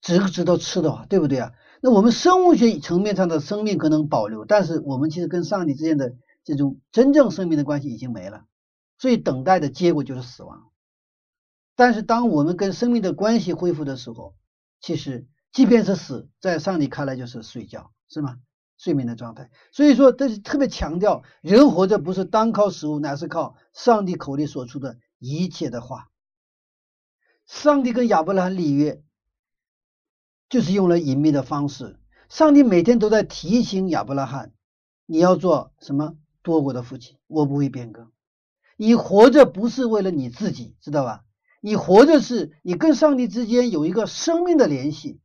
[0.00, 1.52] 只知道吃的话，对不对啊？
[1.80, 8.46] 那我们生物学层面上的生命可能保留，但是我们其实跟上帝之间的这种真正生命的关系已经没了，
[8.98, 10.70] 所以等待的结果就是死亡。
[11.76, 14.34] 但是当我们跟生命的关系恢复的时候，
[14.80, 18.38] 其实即便是死，在上帝看来就是睡觉，是吗？
[18.76, 26.10] 睡眠的状态，所以说这是特别强调，人活着不是单靠食物，乃是靠上帝口里所出的一切的话。
[27.44, 29.02] 上帝跟亚伯拉罕立约，
[30.48, 31.98] 就是用了隐秘的方式。
[32.28, 34.52] 上帝每天都在提醒亚伯拉罕，
[35.06, 38.12] 你要做什么多国的父亲，我不会变更。
[38.78, 41.24] 你活着不是为了你自己，知道吧？
[41.60, 45.20] 你活着是你跟上帝之间有一个生命的联系。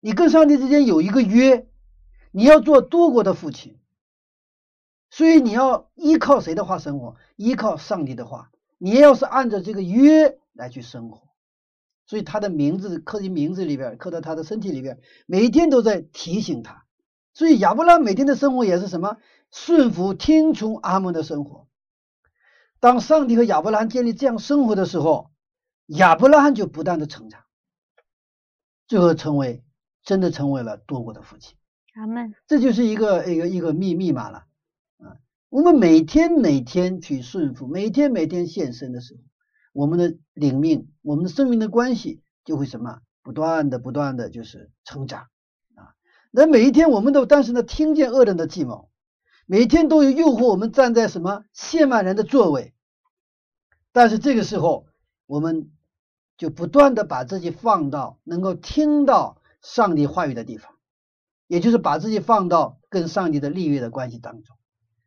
[0.00, 1.68] 你跟上帝之间有一个约，
[2.32, 3.78] 你要做多国的父亲，
[5.10, 7.14] 所以你要依靠谁的话生活？
[7.36, 8.50] 依靠上帝的话。
[8.78, 11.28] 你要是按照这个约来去生活，
[12.04, 16.81] 所以他的名字刻进名字里边，刻到他的身体里边，每一天都在提醒他。
[17.34, 19.16] 所以亚伯拉每天的生活也是什么？
[19.50, 21.66] 顺服、听从阿门的生活。
[22.80, 25.30] 当上帝和亚伯拉罕建立这样生活的时候，
[25.86, 27.42] 亚伯拉罕就不断的成长，
[28.86, 29.62] 最后成为。
[30.04, 31.56] 真的成为了多国的父亲，
[31.94, 32.34] 阿门。
[32.48, 34.46] 这就是一个一个一个密密码了
[34.98, 35.16] 啊！
[35.48, 39.20] 我们每天每天去顺服，每天每天献身的时候，
[39.72, 45.28] 我们的领命，我们的生命的关系就会什么不断的不断的就是成长啊！
[46.32, 48.90] 那每一天我们都但是呢，听见恶人的计谋，
[49.46, 52.74] 每天都有诱惑我们站在什么亵慢人的座位，
[53.92, 54.86] 但是这个时候
[55.26, 55.70] 我们
[56.36, 59.38] 就不断的把自己放到能够听到。
[59.64, 60.74] 上帝话语的地方，
[61.46, 64.56] 也就是把自己放到跟上帝的立约的关系当中，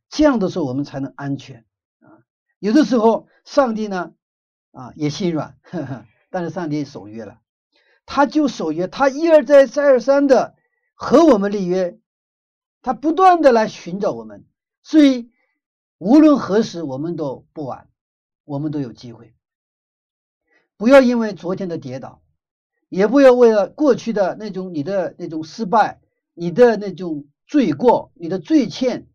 [0.08, 1.66] 这样的时候我们才能安全
[2.00, 2.24] 啊。
[2.60, 4.14] 有的时候上帝呢
[4.72, 7.42] 啊也心软，呵呵，但是上帝守约了，
[8.06, 10.56] 他就守约，他一而再再而三的
[10.96, 12.00] 和我们立约，
[12.82, 14.46] 他不断的来寻找我们，
[14.82, 15.30] 所以
[15.98, 17.90] 无论何时我们都不晚，
[18.46, 19.36] 我们都有机会。
[20.78, 22.22] 不要因为昨天的跌倒，
[22.90, 26.02] 也不要为了过去的那种你的那种失败、
[26.34, 29.08] 你的那种罪过、你的罪欠，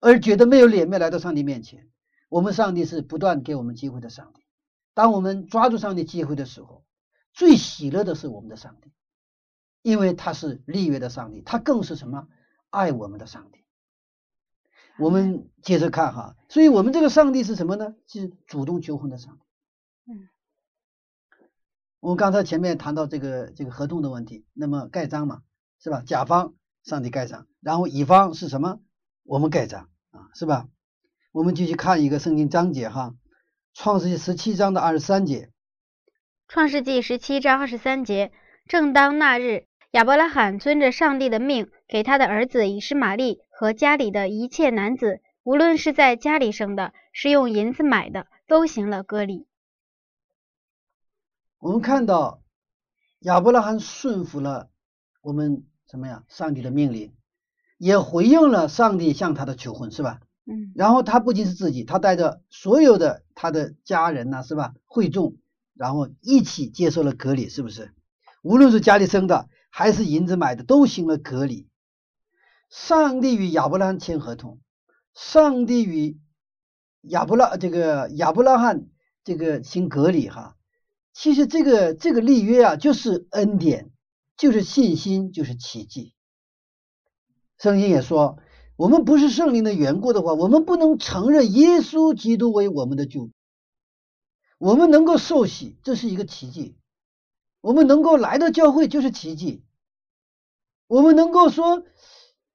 [0.00, 1.88] 而觉得没有脸面来到上帝面前。
[2.28, 4.42] 我们上帝是不断给我们机会的上帝。
[4.94, 6.84] 当我们抓住上帝机会的时候，
[7.32, 8.90] 最喜乐的是我们的上帝，
[9.86, 12.26] 因为他是立约的上帝，他更是什么
[12.70, 13.64] 爱我们的上帝。
[14.98, 17.94] 我们接着看哈，所以我们这个上帝是什么呢？
[18.08, 20.12] 是主动求婚的上帝。
[20.12, 20.28] 嗯。
[22.00, 25.42] 我们刚才前面谈到这个这个合同的问题，那么盖章嘛，
[25.78, 26.02] 是吧？
[26.04, 28.80] 甲方上帝盖章，然后乙方是什么？
[29.22, 30.66] 我们盖章啊，是吧？
[31.30, 33.14] 我们继续看一个圣经章节哈，
[33.72, 35.46] 《创世纪十七章的二十三节，
[36.48, 38.32] 《创世纪十七章二十三节，
[38.66, 49.46] 正当那日，亚伯拉罕遵着上帝的命，给他的儿子以实玛利和家里的一切男子，无论是在家里生的，是用银子买的，都行了割礼。
[51.58, 52.42] 我们看到
[53.20, 54.68] 亚伯拉罕顺服了
[55.22, 56.24] 我们什么呀？
[56.28, 57.14] 上帝的命令，
[57.78, 60.20] 也回应了上帝向他的求婚，是吧？
[60.44, 60.72] 嗯。
[60.74, 64.74] 然后他不仅是自己，他带着所有的他的家人呐，是吧？
[64.84, 65.36] 会众，
[65.74, 67.94] 然后一起接受了隔离，是不是？
[68.42, 69.48] 无论是家里生的
[69.78, 71.68] 还是银子买的，都行了隔离。
[72.70, 74.58] 上帝与亚伯拉罕签合同，
[75.12, 76.18] 上帝与
[77.02, 78.86] 亚伯拉这个亚伯拉罕
[79.22, 80.56] 这个行隔离哈。
[81.12, 83.90] 其实这个这个立约啊，就是恩典，
[84.38, 86.14] 就是信心，就是奇迹。
[87.58, 88.38] 圣经也说，
[88.76, 93.30] 我们不是圣灵的缘故的话，我们不能承认耶稣基督为我们的救。
[94.56, 96.78] 我们能够受洗，这是一个奇迹；
[97.60, 99.64] 我们能够来到教会，就是奇迹；
[100.86, 101.84] 我们能够说，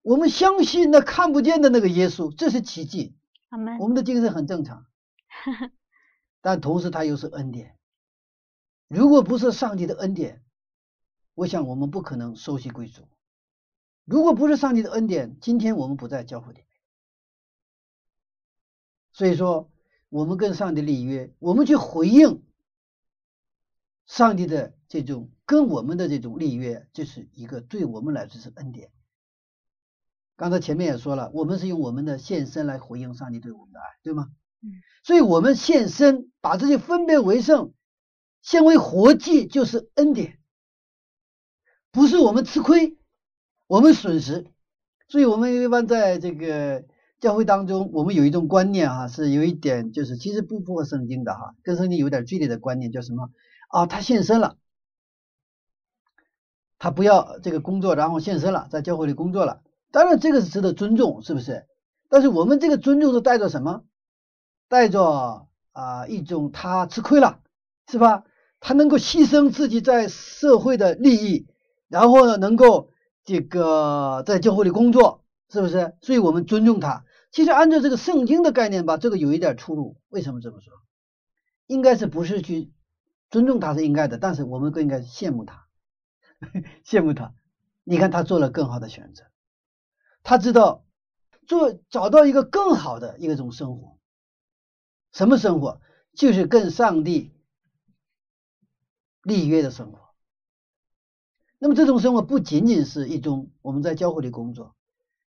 [0.02, 3.16] 我们相信那看不见的那个耶稣，这是奇迹。
[3.80, 4.86] 我们的精神很正常，
[6.40, 7.78] 但同时它又是恩典。
[8.88, 10.42] 如果不是上帝的恩典，
[11.34, 13.08] 我想我们不可能收息归主。
[14.06, 16.68] 如果不是上帝的恩典，今天我们不在教会里面。
[19.12, 19.70] 所以说，
[20.08, 22.42] 我们跟上帝立约，我们去回应
[24.06, 28.90] 上帝的这种跟我们的这种立约，就是一个对我们来说是恩典。
[30.38, 34.30] 刚才前面也说了，我们是用我们的献身来回应上帝对我们的爱，对吗？
[34.64, 34.72] 嗯。
[35.04, 37.74] 所以我们献身，把自己分别为圣。
[38.42, 40.40] 献为活祭就是恩典，
[41.92, 42.98] 不是我们吃亏，
[43.68, 44.48] 我们损失。
[45.10, 46.86] 所以，我们一般在这个
[47.20, 53.30] 教会当中，我们有一种观念哈，是有一点就是其实不符合圣经的哈，跟圣经有点距离的观念，叫什么
[53.68, 53.86] 啊？
[53.86, 54.58] 他献身了，
[56.82, 59.62] 他不要这个工作，然后献身了，在教会里工作了。
[59.92, 61.68] 当然，这个是值得尊重，是不是？
[62.10, 63.84] 但是我们这个尊重是带着什么？
[64.68, 67.38] 带着啊一种他吃亏了，
[67.88, 68.24] 是吧？
[68.60, 71.46] 他能够牺牲自己在社会的利益，
[71.88, 72.90] 然后呢，能够
[73.24, 75.94] 这个在教会里工作，是不是？
[76.02, 77.06] 所以我们尊重他。
[77.32, 79.98] 其实按照这个圣经的概念吧，这个有一点出入。
[80.10, 80.74] 为什么这么说？
[81.68, 82.72] 应该是不是去
[83.30, 85.68] 尊重他是应该的，但是我们更应该羡慕他，
[86.86, 87.34] 羡慕他。
[87.84, 89.26] 你看他做了更好的选择，
[90.24, 90.86] 他知道
[91.48, 93.98] 做找到一个更好的一种生活，
[95.12, 95.82] 什么生活？
[96.14, 97.32] 就是跟上帝。
[99.24, 100.16] 立约的生活，
[101.60, 104.76] 那么这种生活不仅仅是一种我们在教会里工作，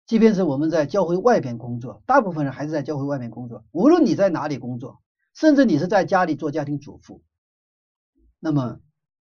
[0.06, 3.64] 即便是我们在教会外边工作，大部分人还是在教会外面工作。
[3.72, 5.02] 无论你在哪里工作，
[5.34, 7.24] 甚至你是在家里做家庭主妇，
[8.38, 8.80] 那么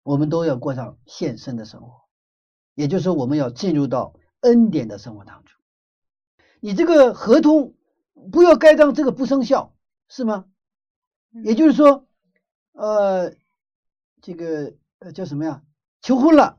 [0.08, 2.04] 我们都要过上献身的生活，
[2.74, 5.54] 也就是说，我们要进入到恩典的生活当中。
[6.60, 7.74] 你这个合同
[8.32, 9.74] 不要盖章，这个不生效，
[10.08, 10.46] 是吗？
[11.44, 12.06] 也就是说，
[12.72, 13.34] 呃。
[14.20, 15.62] 这个呃叫什么呀？
[16.02, 16.58] 求婚了，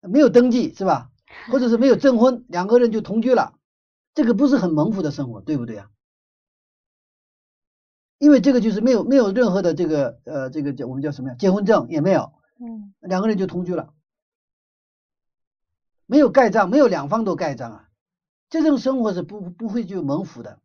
[0.00, 1.10] 没有登记是吧？
[1.50, 3.58] 或者是没有证婚，两个人就同居了，
[4.14, 5.90] 这个不是很蒙福的生活，对不对啊？
[8.18, 11.34] 因为这个就是没有没有任何的这个呃这个叫我们叫什么呀？
[11.34, 12.32] 结婚证也没有，
[12.64, 13.92] 嗯，两个人就同居了，
[16.06, 17.88] 没有盖章，没有两方都盖章啊，
[18.48, 20.60] 这种生活是不不会就蒙福的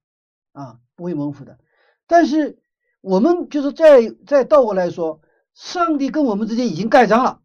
[0.52, 1.58] 啊，不会蒙福的。
[2.06, 2.62] 但是
[3.02, 5.22] 我们就是再再倒过来说。
[5.54, 7.41] 上帝跟我们之间已经盖章了，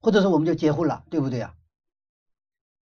[0.00, 1.54] 或者说我们就结婚了，对不对啊？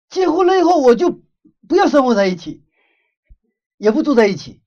[0.08, 1.20] 结婚了以后，我就
[1.68, 2.64] 不要生活在一起，
[3.76, 4.62] 也不住在一起。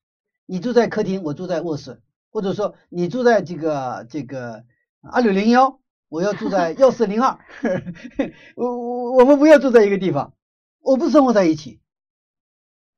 [0.45, 1.99] 你住在客厅，我住在卧室，
[2.29, 4.65] 或者说你住在这个这个
[5.11, 5.79] 二六零幺，
[6.09, 7.39] 我要住在 幺四零二，
[8.55, 10.33] 我我我们不要住在一个地方，
[10.79, 11.81] 我不生活在一起，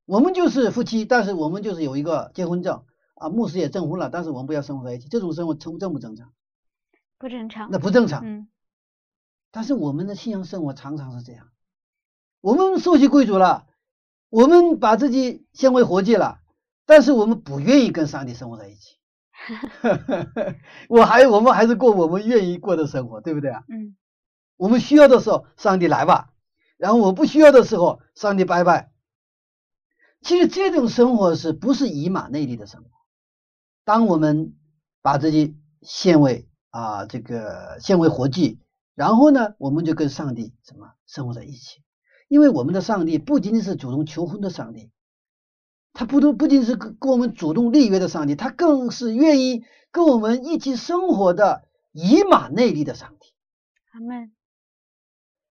[0.06, 2.84] 我们就是夫妻，但是我们就是有一个结婚证
[3.16, 6.32] 啊，牧师也证婚了，但是我们不要生活在一起，这种生活正正不正常？
[7.18, 7.70] 不正常。
[7.72, 8.22] 那不正常。
[8.26, 8.48] 嗯。
[9.52, 11.48] 但是我们的信仰生活常常是这样，
[12.42, 13.66] 我们受洗贵族了，
[14.30, 16.42] 我们把自己献为活祭了，
[16.86, 18.97] 但是我们不愿意跟上帝生活在一起。
[20.90, 23.64] 我还我们还是过我们愿意过的生活，对不对啊？
[23.70, 23.96] 嗯。
[24.58, 26.34] 我们需要的时候，上帝来吧；
[26.78, 28.92] 然后我不需要的时候，上帝拜拜。
[30.22, 32.90] 其实这种生活是不是以马内利的生活？
[33.86, 34.56] 当我们
[35.02, 38.60] 把自己献为啊这个献为活祭。
[38.96, 41.84] 然后呢，我们就跟上帝什么生活在一起？
[42.28, 44.90] 因为我们的上帝不仅仅是主动求婚的上帝，
[45.98, 53.34] 他不都不仅是跟跟我们主动立约的上帝，他更是愿意跟我们一起生活的以马内利的上帝。
[53.94, 54.32] 阿门。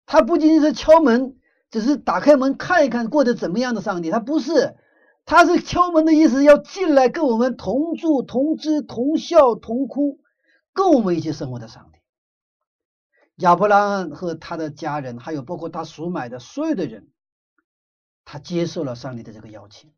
[0.06, 1.36] 他不仅仅是敲门，
[1.68, 4.76] 只是打开门看一看过得怎么样的上帝，他不是，
[5.24, 10.20] 他是敲门的意思，要进来跟我们同住、同知、同笑、同哭，
[10.72, 11.98] 跟我们一起生活的上帝。
[13.38, 17.08] 亚伯拉罕和他的家人，还有包括他赎买的所有的人，
[18.24, 19.90] 他接受了上帝的这个邀请，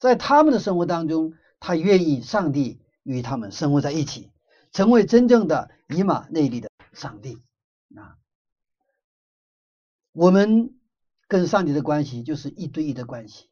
[0.00, 4.32] 在他们的生活当中，他愿意上帝与他们生活在一起，
[4.72, 7.38] 成为真正的以马内利的上帝
[7.94, 8.18] 啊。
[10.12, 10.74] 我们
[11.28, 13.48] 跟上帝的关系就是一对一的关系，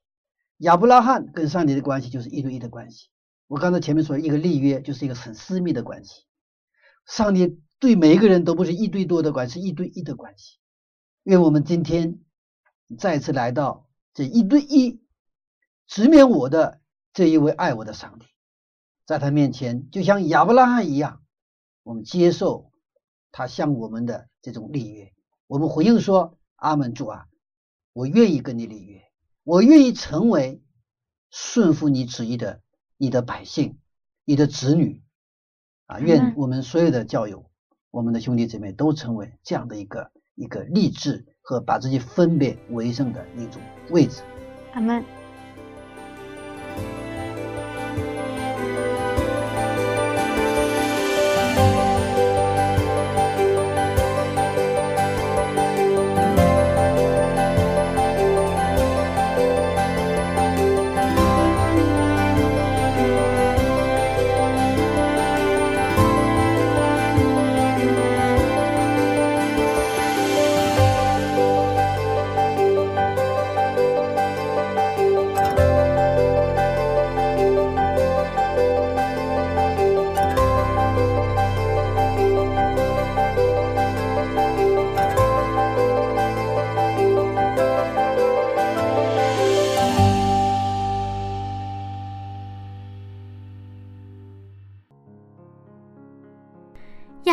[0.56, 3.10] 亚伯拉罕跟上帝的关系就是一对一的关系。
[3.46, 6.24] 我刚才前面说一个立约就是一个很私密的关系，
[7.06, 7.60] 上帝。
[7.80, 10.58] 对每一个人都不是一对多的关系，是一对一的关系。
[11.22, 12.18] 愿我们今天
[12.98, 15.00] 再次来到这一对一，
[15.88, 16.80] 直面我的
[17.14, 18.26] 这一位爱我的上帝，
[19.06, 21.22] 在他面前就像亚伯拉罕一样，
[21.82, 22.70] 我们接受
[23.32, 25.12] 他向我们的这种立约，
[25.46, 27.26] 我们回应说：“阿门，主啊，
[27.94, 29.02] 我愿意跟你立约，
[29.42, 30.62] 我愿意成为
[31.30, 32.60] 顺服你旨意的
[32.98, 33.78] 你的百姓，
[34.24, 35.02] 你的子女
[35.86, 35.98] 啊！
[35.98, 37.46] 愿我们所有的教友。”
[37.90, 44.22] 我们的兄弟姊妹都成为这样的一个一个励志和把自己分别为圣的一种位置。
[44.74, 45.17] 阿门。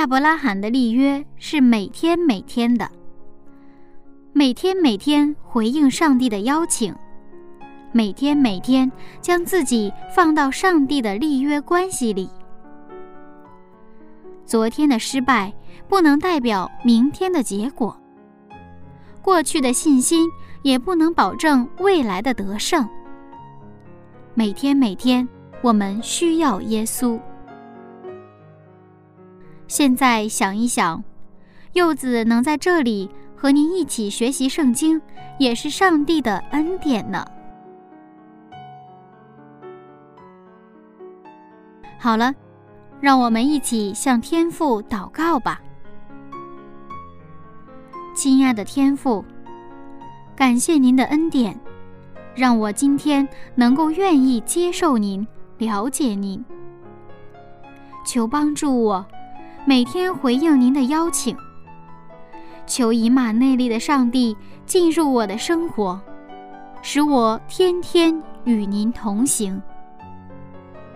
[0.06, 2.88] 亚伯拉罕的立约是每天每天的，
[4.34, 6.93] 每天每天回应上帝的邀请，
[7.91, 12.30] 每天每天将自己放到上帝的立约关系里。
[14.45, 15.51] 昨天的失败
[15.89, 17.99] 不能代表明天的结果，
[19.24, 20.30] 过去的信心
[20.62, 22.88] 也不能保证未来的得胜。
[24.36, 25.28] 每天每天，
[25.64, 27.20] 我们需要耶稣。
[29.68, 31.03] 现在想一想，
[31.74, 35.01] 柚子能在这里和您一起学习圣经，
[35.39, 37.26] 也是上帝的恩典呢。
[41.97, 42.34] 好了，
[43.01, 45.59] 让我们一起向天父祷告吧。
[48.16, 49.26] 亲爱的天父，
[50.36, 51.59] 感谢您的恩典，
[52.36, 56.45] 让我今天能够愿意接受您、了解您，
[58.05, 59.05] 求帮助我。
[59.68, 61.36] 每天回应您的邀请，
[62.68, 64.38] 求以马内利的上帝
[64.68, 65.99] 进入我的生活，
[66.84, 69.59] 使我天天与您同行。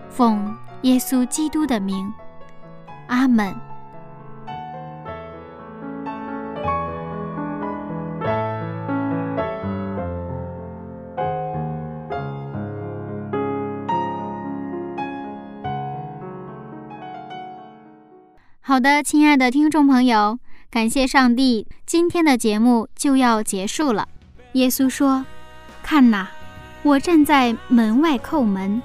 [0.08, 2.12] 奉耶稣基督的名，
[3.08, 3.69] 阿门。
[18.70, 20.38] 好的，亲爱的听众朋友，
[20.70, 24.06] 感谢上帝，今天的节目就要结束了。
[24.52, 25.26] 耶稣说
[25.82, 26.30] ：“看哪，
[26.84, 28.80] 我站在门外叩门，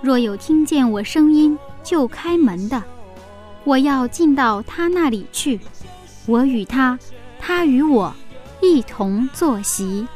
[0.00, 2.82] 若有听见我声音就开门的，
[3.64, 5.60] 我要进到他那里去，
[6.24, 6.98] 我与他，
[7.38, 8.14] 他与我
[8.62, 10.08] 一同坐席。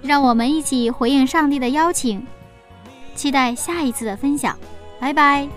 [0.00, 2.24] 让我们一起回应上帝的邀请，
[3.16, 4.56] 期待下一次的分享。
[5.00, 5.48] 拜拜。